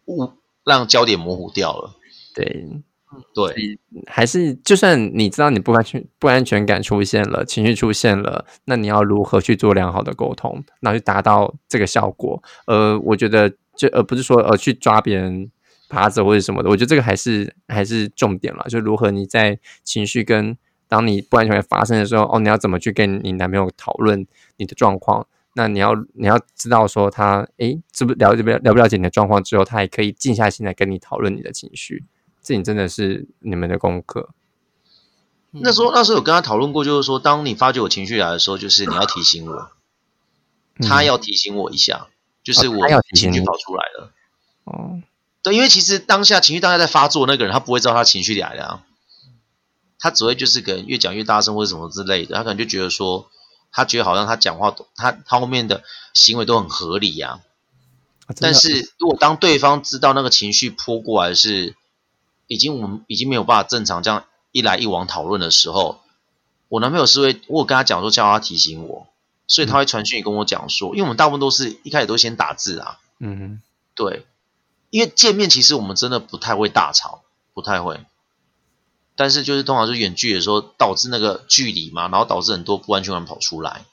[0.07, 0.31] 误
[0.65, 1.97] 让焦点模糊掉了。
[2.33, 2.69] 对，
[3.35, 12.41] 对，还是就算你知道你不安全不安全感出现了，情绪出现了，那你要如何去做良好的沟通，然后去达到这个效果？
[12.67, 15.51] 呃，我觉得就而不是说呃去抓别人
[15.89, 20.57] 耙子或者什么的，我觉得这个还是还是重点了，就如何你在情绪跟
[20.87, 25.27] 当你不安全感发生的时候，哦，你要怎么去跟你男朋友讨论你的状况？
[25.55, 32.05] 那你要你要知道说他诶，知不了解不了了不了解你的状况之后，他也可以静下心来跟你讨论你的情绪。
[32.51, 34.31] 这你真的是你们的功课。
[35.53, 39.71] 那时候那时候有跟他讨论过，就是说，当你发觉我情绪来的时候，就是你要提醒我，
[40.81, 42.09] 他要提醒我一下，
[42.43, 44.13] 就是我情绪跑出来了。
[44.65, 45.01] 哦，
[45.45, 48.83] 对，因为其实当下情绪当下在发作那个人，他不会知道他情绪来了啊，
[50.01, 53.31] 他只会就是可能越讲越大声或者什么之类的，他可能就觉得说，
[53.71, 55.85] 他觉得好像他讲话他他后面的
[56.15, 57.43] 行为都很合理呀、
[58.41, 61.77] 但是如果当对方知道那个情绪泼过来是
[62.51, 66.01] 已经我们已经没有办法正常这样一来一往讨论的时候，
[66.67, 69.07] 我男朋友是会我有跟他讲说叫他提醒我，
[69.47, 73.63] 所以他会传讯跟我讲说，因为我们大部分都是一开始都先打字啊，嗯
[73.95, 74.27] 对，
[74.91, 77.23] 因为见面其实我们真的不太会大吵，
[77.55, 78.01] 不太会。
[79.15, 83.85] 但是就是通常是远距离的时候，导致那个距离嘛，然后导致很多不安全感跑出来。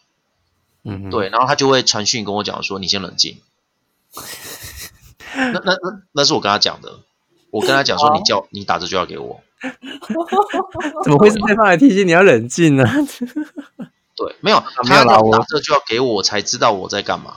[0.83, 3.39] 嗯，对，然后他就会传讯跟我讲说：“你先冷静。
[5.35, 7.01] 那”那那那是我跟他讲的，
[7.51, 9.41] 我跟他讲说：“你叫你打这就要给我。
[11.03, 12.83] 怎么会是对方来提醒你要冷静呢？”
[14.17, 17.33] 对，没有，没有啦我他要打这就要给我，我才知道我在干嘛。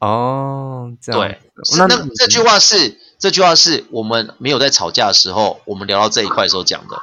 [0.00, 1.38] 哦，这样对，
[1.78, 6.98] 那那这句话是这句话是我们没有在吵架的时候，我们聊到这一块的时候讲的。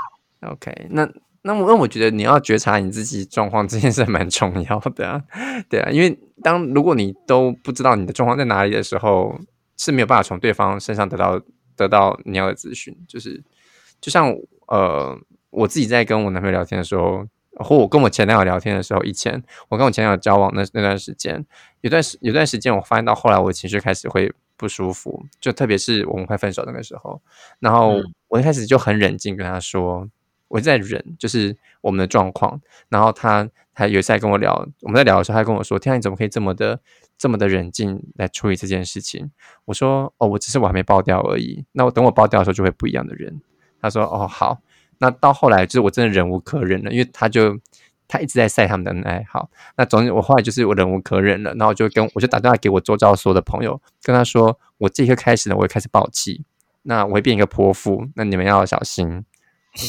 [0.47, 1.08] OK，那
[1.43, 5.22] 那我那我觉得你要觉察你自己状况这件事蛮重要的啊，
[5.70, 9.39] 对啊，因为当如果你都不知道你的状况在哪里的时候，
[9.78, 11.39] 是没有办法从对方身上得到
[11.76, 12.95] 得到你要的资讯。
[13.07, 13.43] 就是
[13.99, 14.36] 就像
[14.67, 15.17] 呃，
[15.49, 21.45] 我自己在跟我男朋友聊天的时候，或我跟我前男友聊天的时候，以前我跟我前男友交往那那段时间，
[21.82, 27.22] 有段时有段时间，我发现到后来我的情绪开始会不舒服，就特别是我们快分手那个时候，
[27.59, 30.07] 然后嗯我一开始就很冷静跟他说。
[30.52, 32.60] 我在忍，就是我们的状况。
[32.89, 36.80] 然后他他有一次在跟我聊，我们在聊的时候，他跟我说：“天啊，你怎么可以这么的
[37.18, 39.32] 这么的冷静来处理这件事情？”
[39.66, 41.66] 我说：“哦，我只是我还没爆掉而已。
[41.72, 43.41] 那我等我爆掉的时候，就会不一样的人。”
[43.82, 44.60] 他说：“哦，好。”
[44.99, 47.58] 那到后来就是我真的忍无可忍了，因为他就
[48.08, 49.49] 他一直在晒他们的恩爱好。
[49.76, 56.43] 那总我后来就是我忍无可忍了，然后我就跟我就打电话给我周遭所有的朋友，跟他说：“我这一刻开始呢，我会开始爆气，
[56.84, 59.24] 那我会变一个泼妇，那你们要小心。”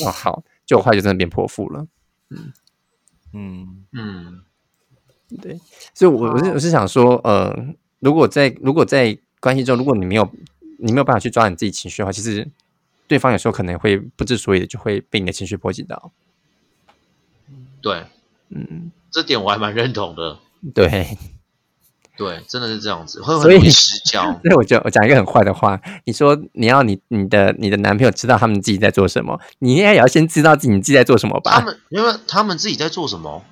[0.06, 1.86] 哦：“好。”就我后来就真的变泼妇了。
[3.32, 4.42] 嗯，嗯，
[5.40, 5.58] 对，
[5.94, 7.54] 所以我我是我是想说，呃，
[8.00, 10.30] 如果在如果在关系中，如果你没有
[10.78, 12.46] 你没有办法去抓你自己情绪的话，其实
[13.06, 16.12] 对方有时候可能会不知所以的就会被你的情绪波及到。
[17.80, 18.04] 对，
[18.50, 20.38] 嗯，这点我还蛮认同的。
[20.74, 21.16] 对，
[22.22, 24.22] 对，真的是这样子，会所以很容易失焦。
[24.44, 31.58] 所以我就我讲一个很坏的话，你说你要你你的你的男朋友知道他们自己在做什么，你应该也要先知道自己你自己在做什么吧？
[31.58, 33.42] 他们因为他们自己在做什么？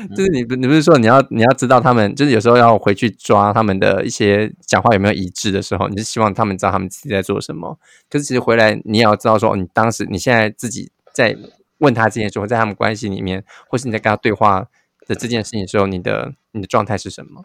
[0.16, 7.76] 就是你不你不是说你要你要知道他们，就是有时候要回去抓他们的一些讲话有没有一致的时候，你是希望他们知道他们自己在做什么。
[8.08, 11.36] 可是其实回来你也要知道说，哦你当时你现在自己在
[11.78, 14.64] 问他这件事，或在他们关系里面，或是你在跟他对话
[15.06, 17.44] 的这件事情的时候，你的你的状态是什么？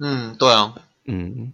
[0.00, 0.74] 嗯，对啊，
[1.06, 1.52] 嗯，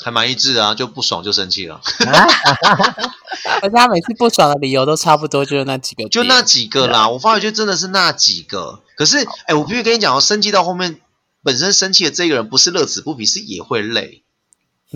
[0.00, 1.80] 还蛮一致的啊，就不爽就生气了，
[3.62, 7.08] 而且他每次不爽的理由都差不多，就是那几个，就那几个啦。
[7.08, 8.82] 我发觉就真的是那几个。
[8.96, 11.00] 可是，哎，我必须跟你讲哦，生气到后面，
[11.42, 14.22] 本身生气的这个人不是乐此不疲，是也会累。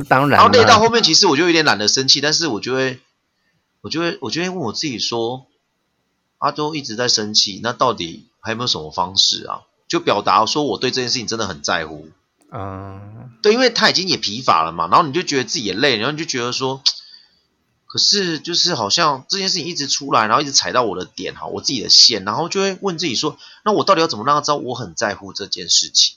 [0.08, 3.00] 当然然后累到啦后面，其实我就有点懒得生气，但是我就会，
[3.82, 5.46] 我就会，我就会问我自己说，
[6.38, 9.62] 阿周一直在生气，那到底还有没有什么方式啊？
[9.92, 12.08] 就表达说我对这件事情真的很在乎。
[12.50, 16.80] 嗯，对，因为他已经也疲乏了嘛，然后你就觉得自己也累，然后你就觉得说，
[17.84, 23.36] 可是就是好像这件事情一直出来，然后一直踩到我的点哈，我自己的线，然后就会问自己说，
[23.66, 26.16] 那我到底要怎么让他知道我很在乎这件事情？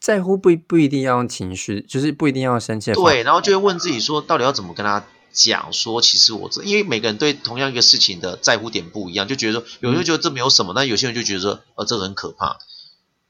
[0.00, 12.58] 在乎不不一定要用情绪，就是不一定要生气对，然后就会问自己说，到底要怎么跟他讲说，其实我这，因为每个人对同样一个事情的在乎点不一样，就觉得说，有人就觉得这没有什么，但有些人就觉得说，呃，这个很可怕。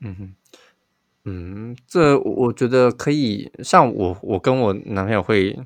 [0.01, 0.35] 嗯哼，
[1.25, 3.51] 嗯，这我觉得可以。
[3.63, 5.59] 像我，我跟我男朋友会，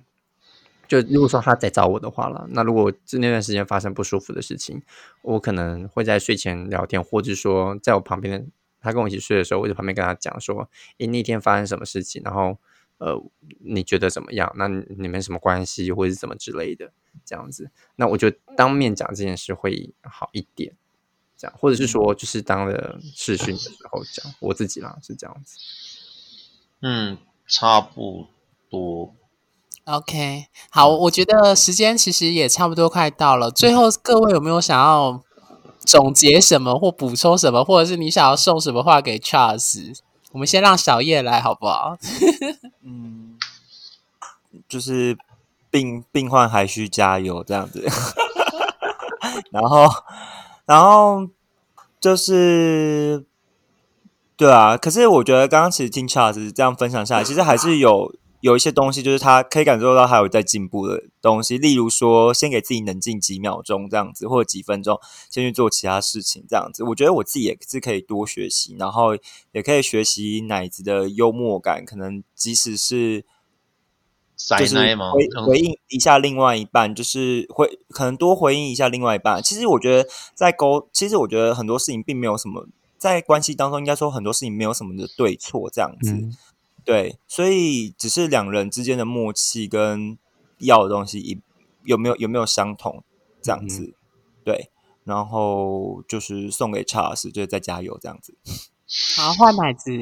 [0.87, 4.83] 就如果说他在找我的话了，那如果这那段时间发生不舒服的事情，
[5.23, 8.47] 我可能会在睡前聊天，或者说在我旁边的
[8.81, 10.69] 他跟我一起睡的时候，我在旁边跟他讲说，
[10.99, 12.57] 诶，那天发生什么事情，然后
[12.99, 13.21] 呃，
[13.61, 14.53] 你觉得怎么样？
[14.57, 16.93] 那你们什么关系，或者是怎么之类的，
[17.25, 17.71] 这样子。
[17.97, 20.75] 那我就当面讲这件事会好一点。
[21.41, 25.57] 这样，或者是说，就是当了试训的时候讲，我自己啦是这样子。
[26.83, 27.17] 嗯，
[27.47, 28.27] 差不
[28.69, 29.15] 多。
[29.85, 33.51] OK，好，我觉得时间其实也差不多快到了。
[33.51, 35.23] 最后，各位有没有想要
[35.81, 39.99] 总结什么，或补充什么，或者是你想要送什么话给 Charles？
[40.33, 41.97] 我们先让小叶来，好不好？
[42.85, 43.37] 嗯，
[44.69, 45.19] 就是
[45.71, 47.85] 病病患还需加油这样子，
[49.51, 49.89] 然后
[50.71, 51.29] 然后
[51.99, 53.25] 就是
[54.37, 64.97] 对啊，可是我觉得刚刚其实听 Charles 这样分享下来，其实还是有有一些东西，就是他可以感受到还有在进步的东西，例如说先给自己冷静几秒钟这样子，或者几分钟，
[65.29, 66.85] 先去做其他事情这样子。
[66.85, 69.17] 我觉得我自己也是可以多学习，然后
[69.51, 73.25] 也可以学习奶子的幽默感，可能即使是。
[74.41, 74.77] 塞就是？
[74.77, 79.43] 回回应一下另外一半，就是回可能多回应一下另外一半。
[79.43, 82.67] 其实我觉得在沟，其实我觉得很多事情并没有什么，
[82.97, 86.13] 在关系当中应该说很多事情没有什么的对错这样子。
[86.13, 86.37] 嗯
[86.83, 90.17] 对，所以只是两人之间的默契跟
[90.61, 91.39] 要的东西一
[91.85, 93.05] 有没有有没有相同
[93.43, 93.93] 这样子。
[94.43, 94.71] 对，
[95.05, 98.35] 然后就是送给 Charles，就是再加油这样子。
[99.15, 99.93] 好，换奶子。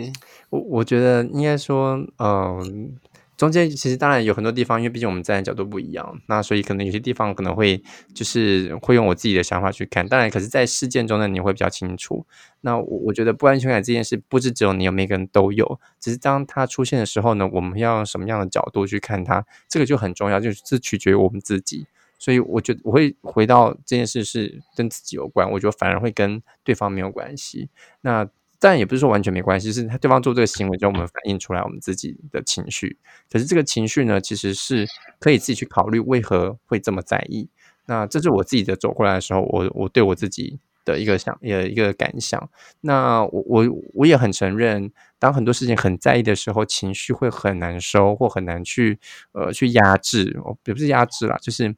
[0.51, 2.97] 我我觉得应该说，嗯、
[3.39, 7.81] 中间其实当然有很多地方，因为毕竟我们站的角度不一样，那所以可能有些地方可能会
[8.13, 10.07] 就是会用我自己的想法去看。
[10.07, 12.27] 当然，可是，在事件中呢，你会比较清楚。
[12.63, 15.81] 那我我觉得不安全感这件事，不是只有你有，每个人都有。
[16.01, 21.87] 只是当它出现的时候呢，我们要用什么样的角度去看它，这个就很重要，就是这取决于我们自己。
[22.19, 27.69] 所以我觉得我会回到这件事是跟自己有关，我觉得反而会跟对方没有关系。
[28.01, 28.29] 那
[28.61, 32.99] 但也不是说完全没关系，是他对方做这个行为，就我们反映出来我们自己的情绪。
[33.31, 34.87] 可是这个情绪呢，其实是
[35.21, 37.49] 可以自己去考虑为何会这么在意。
[37.87, 42.51] 那这是我自己的走过来的时候，我我对我自己的一个想呃一个感想。
[42.83, 48.99] 那我我我也很承认，当很多事情很在意的时候，情绪会很难收，或很难去
[49.33, 51.75] 呃去压制，哦，也不是压制啦，就是。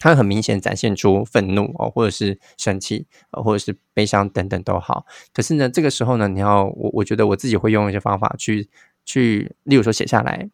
[0.00, 5.06] 它很明显展现出愤怒哦，或者是生气，呃，或者是悲伤等等都好。
[5.32, 8.68] 可是呢，这个时候呢，你要我，我觉得我自己会用一些方法去
[9.04, 10.48] 去，例如说写下来，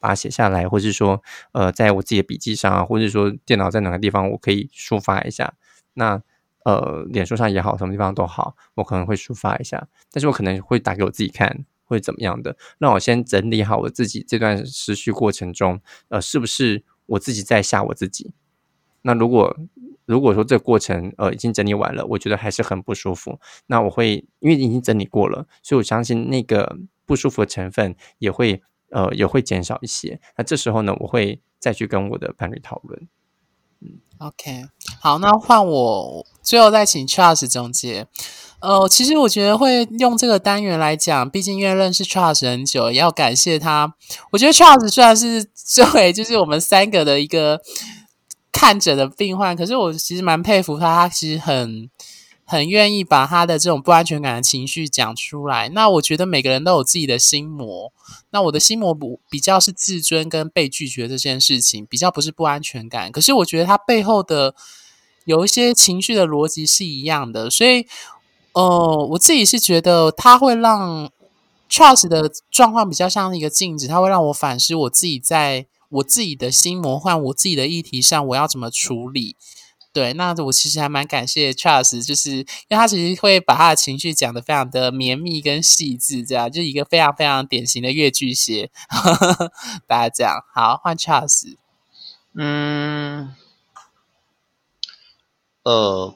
[0.00, 1.22] 把它写下来，或是说，
[1.52, 5.54] 呃，在我自己的笔记上啊，或者是说电脑在哪个地方我可以抒发一下。
[5.94, 6.20] 那
[6.64, 9.86] 呃，脸书上也好，什么地方都好，我可能会抒发一下。
[10.12, 12.56] 但是我可能会打给我自己看，会怎么样的？
[12.78, 18.32] 让我先整理好我自己这段思绪过程中，呃，是不是我自己在吓我自己？
[19.08, 19.56] 那如果
[20.04, 30.20] 如果说这个过程呃已经整理完了，我觉得还是很不舒服，那我会因为已经整理过了，所以我相信那个不舒服的成分也会呃也会减少一些。
[30.36, 33.08] 那这时候呢，我会再去跟我的伴侣讨论。
[33.80, 34.66] 嗯，OK，
[35.00, 38.06] 好，那换我最后再请 Charles 总结。
[38.60, 43.94] 呃，其实我觉得会用这个单元来讲，毕竟因为认识 Charles 很久，也要感谢他。
[44.32, 47.60] 我觉得 Charles 虽然是作为就是我们三个的一个。
[48.60, 51.88] 看着的病患，可是我其实蛮佩服他，他其实很
[52.44, 55.68] 很愿意把他的这种不安全感的情绪讲出来。
[55.68, 57.92] 那我觉得每个人都有自己的心魔，
[58.30, 63.12] 那我的心魔不比较是自尊跟被拒绝这件事情，比较不是不安全感。
[63.12, 64.56] 可是我觉得他背后的
[65.24, 67.86] 有一些情绪的逻辑是一样的，所以，
[68.54, 71.08] 呃，我自己是觉得他会让
[71.70, 75.66] Charles 的状况比较像一个镜子，他会让我反思我自己在。
[75.88, 79.36] 我自己的心魔幻，我自己的议题上，我要怎么处理？
[79.90, 88.70] 对，那我其实还蛮感谢 Charles，就是因为他其实会把他的情绪讲的非常的绵密跟细致，这样就一个非常非常典型的越巨蟹。
[89.88, 91.56] 大家这样好，换 Charles。
[92.34, 93.34] 嗯，
[95.64, 96.14] 呃，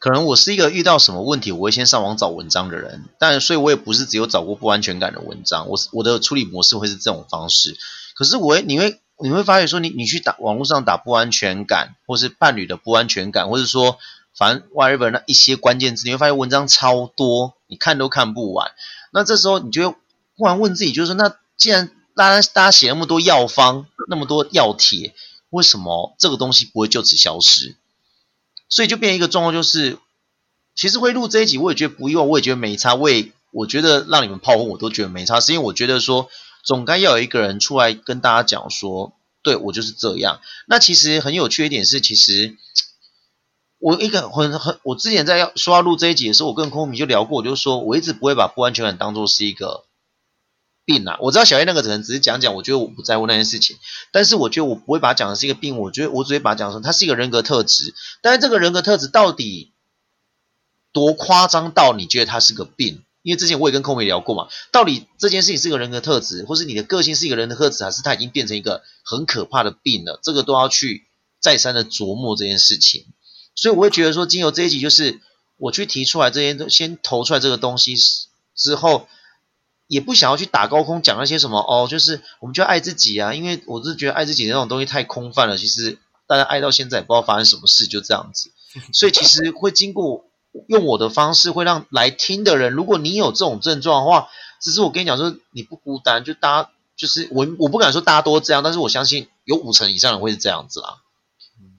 [0.00, 7.78] 可能我是一个遇到什么问题，我会先上网找文章的人，但所以我也不是只有找过不安全感的文章，我我的处理模式会是这种方式。
[8.14, 13.98] 可是我你会你会发现说你你去打网络上打不安全感，或是伴侣的不安全感，或者说
[14.36, 18.72] 反正 whatever 那一些关键字，你会发现文章超多，你看都看不完。
[19.12, 19.94] 那这时候你就
[20.36, 25.14] 忽然问自己，就是说，那既然大家大家写那么多药方，那么多药帖，
[25.50, 27.76] 为什么这个东西不会就此消失？
[28.68, 29.98] 所以就变一个状况，就是
[30.74, 32.96] 其实会录这一集，我也觉得不意外，我也觉得没差。
[32.96, 36.28] 我也我觉得让你们炮轰，我都觉得没差，是因为我觉得说。
[36.64, 39.12] 总该要有一个人出来跟大家讲说，
[39.42, 40.40] 对我就是这样。
[40.66, 42.56] 那其实很有趣一点是，其实
[43.78, 49.84] 我一个很很，我之前在要说要录这一集的时候，我跟空明就聊过，我就说我一直不会把不安全感当做是一个
[50.86, 51.18] 病啊。
[51.20, 53.76] 我知道小叶那个人只是讲讲，我觉得我不在乎那件事情，
[54.10, 57.94] 但是我觉得我不会把它讲的是一个病，我觉得我只会把它讲说它是一个人格特质。
[58.22, 59.72] 但是这个人格特质到底
[60.92, 63.03] 多夸张到你觉得它是个病？
[63.24, 70.20] 因为之前我也跟空梅聊过嘛，到底这件事情是个人格特质，或是你的个性是一个人的特质，还是它已经变成一个很可怕的病了？
[70.22, 71.06] 这个都要去
[71.40, 73.06] 再三的琢磨这件事情。
[73.54, 75.20] 所以我会觉得说，经由这一集，就是
[75.56, 77.96] 我去提出来这些，都先投出来这个东西
[78.54, 79.08] 之后，
[79.86, 85.56] 也不想要去打高空讲那些什么哦，就是我们就要爱自己啊，因为我是觉得爱自己那种东西太空泛了。
[85.56, 88.52] 其实大家爱到现在也不知道发生什么事，就这样子。
[88.92, 90.26] 所以其实会经过。
[90.68, 94.28] 用我的方式会让来听的人，如果你有这种症状的话，
[94.60, 100.94] 只是我跟你讲说你不孤单，就大家就是我我不敢说大家都这样，但是我相信有五成以上人会是这样子啊。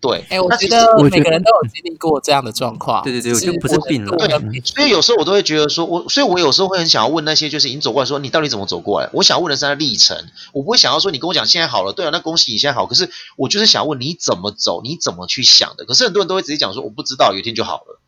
[0.01, 3.01] 对，哎，我觉得每个人都有经历过这样的状况。
[3.03, 4.15] 对对对，我就不是病了。
[4.15, 9.09] 对，所以有时候我都会觉得说，我所以我有时候会很想要问那些就是已经走过来说你到底怎么走过来？
[9.13, 12.85] 我想问的是他的历程，我不会想要说你跟我讲现在好了，对啊，那恭喜你现在好。
[12.85, 15.85] 可是我就是想问你怎么走，你怎么去想的？
[15.85, 17.99] 可是很多人都会直接讲说我不知道，有一天就好了。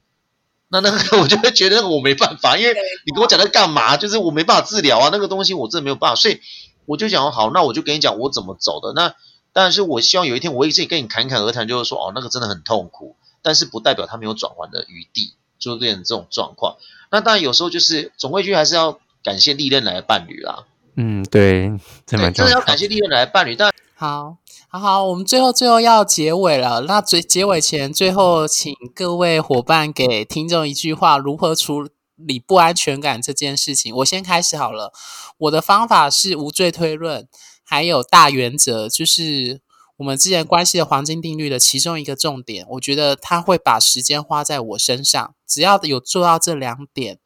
[0.69, 2.73] 那那个 我就会觉得我没办法，因为
[3.05, 3.97] 你跟我讲那干嘛？
[3.97, 6.41] 就是我没办法治疗啊，那个东西我真的没有办法，所以
[6.85, 8.93] 我就想好，那我就跟你讲我怎么走的。
[8.93, 9.15] 那
[9.53, 16.75] 但是我希望有一天我也可以跟你侃侃而谈，就是说哦，那个真的很痛苦，但是不代表他没有转换的余地，就变成这种状况。
[17.09, 20.65] 那当然有时候就是总归去还是要感谢历任来的伴侣啦。
[20.95, 21.71] 嗯，对，
[22.05, 23.71] 真的要感谢历任来的伴侣，但。
[23.99, 24.37] 好，
[24.77, 26.81] 好，我们最后最后要结尾了。
[26.81, 33.95] 那最结尾前，最后请各位伙伴给听众一句话：如何处理不安全感这件事情？
[33.97, 34.93] 我先开始好了。
[35.37, 37.27] 我的方法是无罪推论，
[37.63, 39.61] 还有大原则，就是
[39.97, 47.19] 我们之前关系的黄金定律的其中一个重点，我觉得他会把时间花在我身上，只要有做到这两点，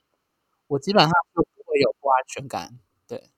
[0.67, 2.79] 我基本上就不会有不安全感。
[3.07, 3.29] 对，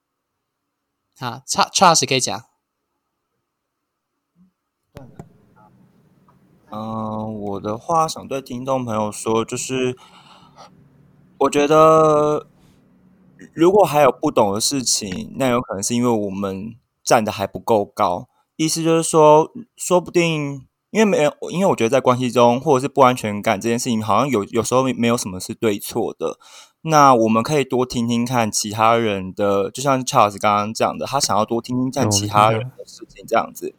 [1.19, 2.52] 好，Charles 可以讲。
[6.75, 9.95] 嗯，我的话想对听众朋友说，就是
[11.37, 12.47] 我觉得
[13.53, 18.27] 如果还有不懂的事情，那有可能是因为我们站的还不够高。
[18.55, 26.39] 意思就是说，说不定因为没有，因为我觉得在关系中或者是不安全感这件事情，好像有有时候没有什么是对错的。
[26.81, 33.75] 那我们可以多听听看其他人的，就像 Charles 刚刚讲的，他想要多听听看其他人的事情这样子。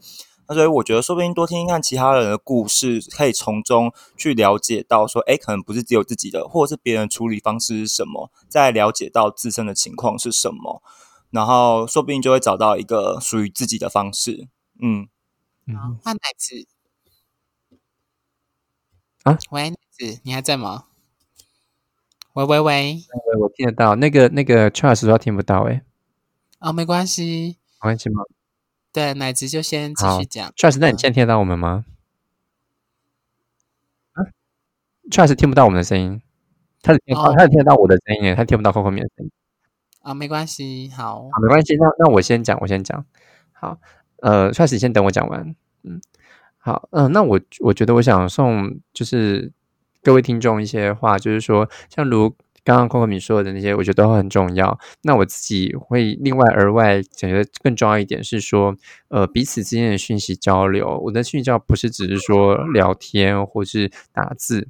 [0.47, 10.83] 那所以我觉得，说不定多听听看其他人的故事，可以从中去了解到说，哎，可能不是只有自己的，或者是别人处理方式是什么，再了解到自身的情况是什么，
[11.31, 14.49] 然后说不定就会找到一个属于自己的方式。
[14.81, 15.09] 嗯，
[15.69, 16.67] 好，换奶子
[19.23, 20.85] 啊，喂，奶子，你还在吗？
[22.35, 23.03] 喂喂喂，
[23.41, 25.83] 我听得到，那个那个 Charles 说听不到，哎，
[26.59, 28.25] 哦，没关系，没关系吗？
[28.95, 30.49] 对，奶子就先继续讲。
[30.53, 31.85] Charles，那你现在听得到我们吗？
[34.13, 34.23] 啊
[35.11, 36.23] ，Charles 听不到我们的声音，
[36.81, 39.33] 他只听，他只听得到我的声音，他听不到 Coco 米的声音。
[40.03, 43.05] 啊，没关系，好，没关系，那那我先讲，我先讲。
[43.51, 43.81] 好，
[44.23, 45.57] 呃，Charles 先等我讲完。
[45.83, 46.01] 嗯，
[46.59, 49.53] 好，嗯，那我我觉得我想送就是
[50.05, 52.37] 各位听众一些话，就是说，像如。
[52.65, 54.79] 刚刚 Coco 米说的那些，我觉得都很重要。
[55.03, 58.75] 那我自己会另外额外觉得更重要一点是说，
[59.09, 60.99] 呃，彼此之间的讯息交流。
[61.05, 64.69] 我的讯息交流不是只是说聊天，或是打字，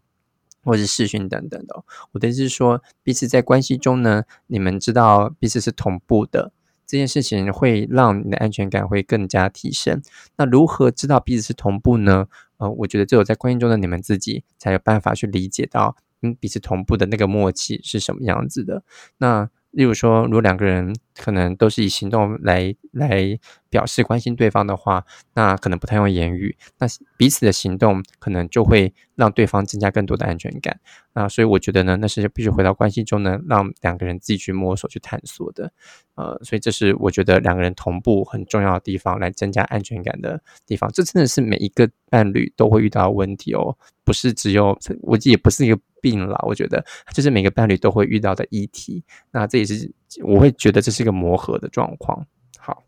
[0.64, 1.84] 或是视讯等等的。
[2.10, 6.52] 我的意思是说，彼此在关系中呢，你们知道彼此是同步的，
[6.84, 10.02] 这件事情会让你的安全感会更加提升。
[10.36, 12.26] 那如何知道彼此是同步呢？
[12.56, 15.96] 呃，我觉得只有在关系中的你们自己才有办法去理解到。
[16.32, 18.84] 彼此同步的那个默契是什么样子的？
[19.18, 23.38] 那例如说，如果两个人可能都是以行动来来
[23.68, 25.04] 表示关心对方的话，
[25.34, 26.86] 那可能不太用言语，那
[27.16, 30.78] 彼此的行动可能就会让对方增加更多的安全感。
[31.12, 35.72] 那所以我觉得呢，那是必须回到关系中呢，让两个人自己去摸索、去探索的。
[36.16, 40.90] 呃，所以这是我觉得两个人同步很重要的地方，来增加安全感的地方。
[40.92, 45.78] 这真的是每一个伴侣都会遇到问题哦，不是只有我，也不是一个。
[46.04, 46.84] 病了，我觉得
[47.14, 49.02] 就是每个伴侣都会遇到的议题。
[49.30, 49.90] 那这也是
[50.22, 52.26] 我会觉得这是一个磨合的状况。
[52.58, 52.82] 好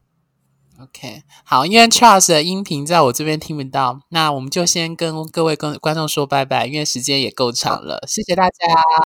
[0.80, 9.05] ，OK，好，因为 Charles 的音频在我这边听不到，那我们就先跟各位跟观众说拜拜，因为时间也够长了，谢谢大家。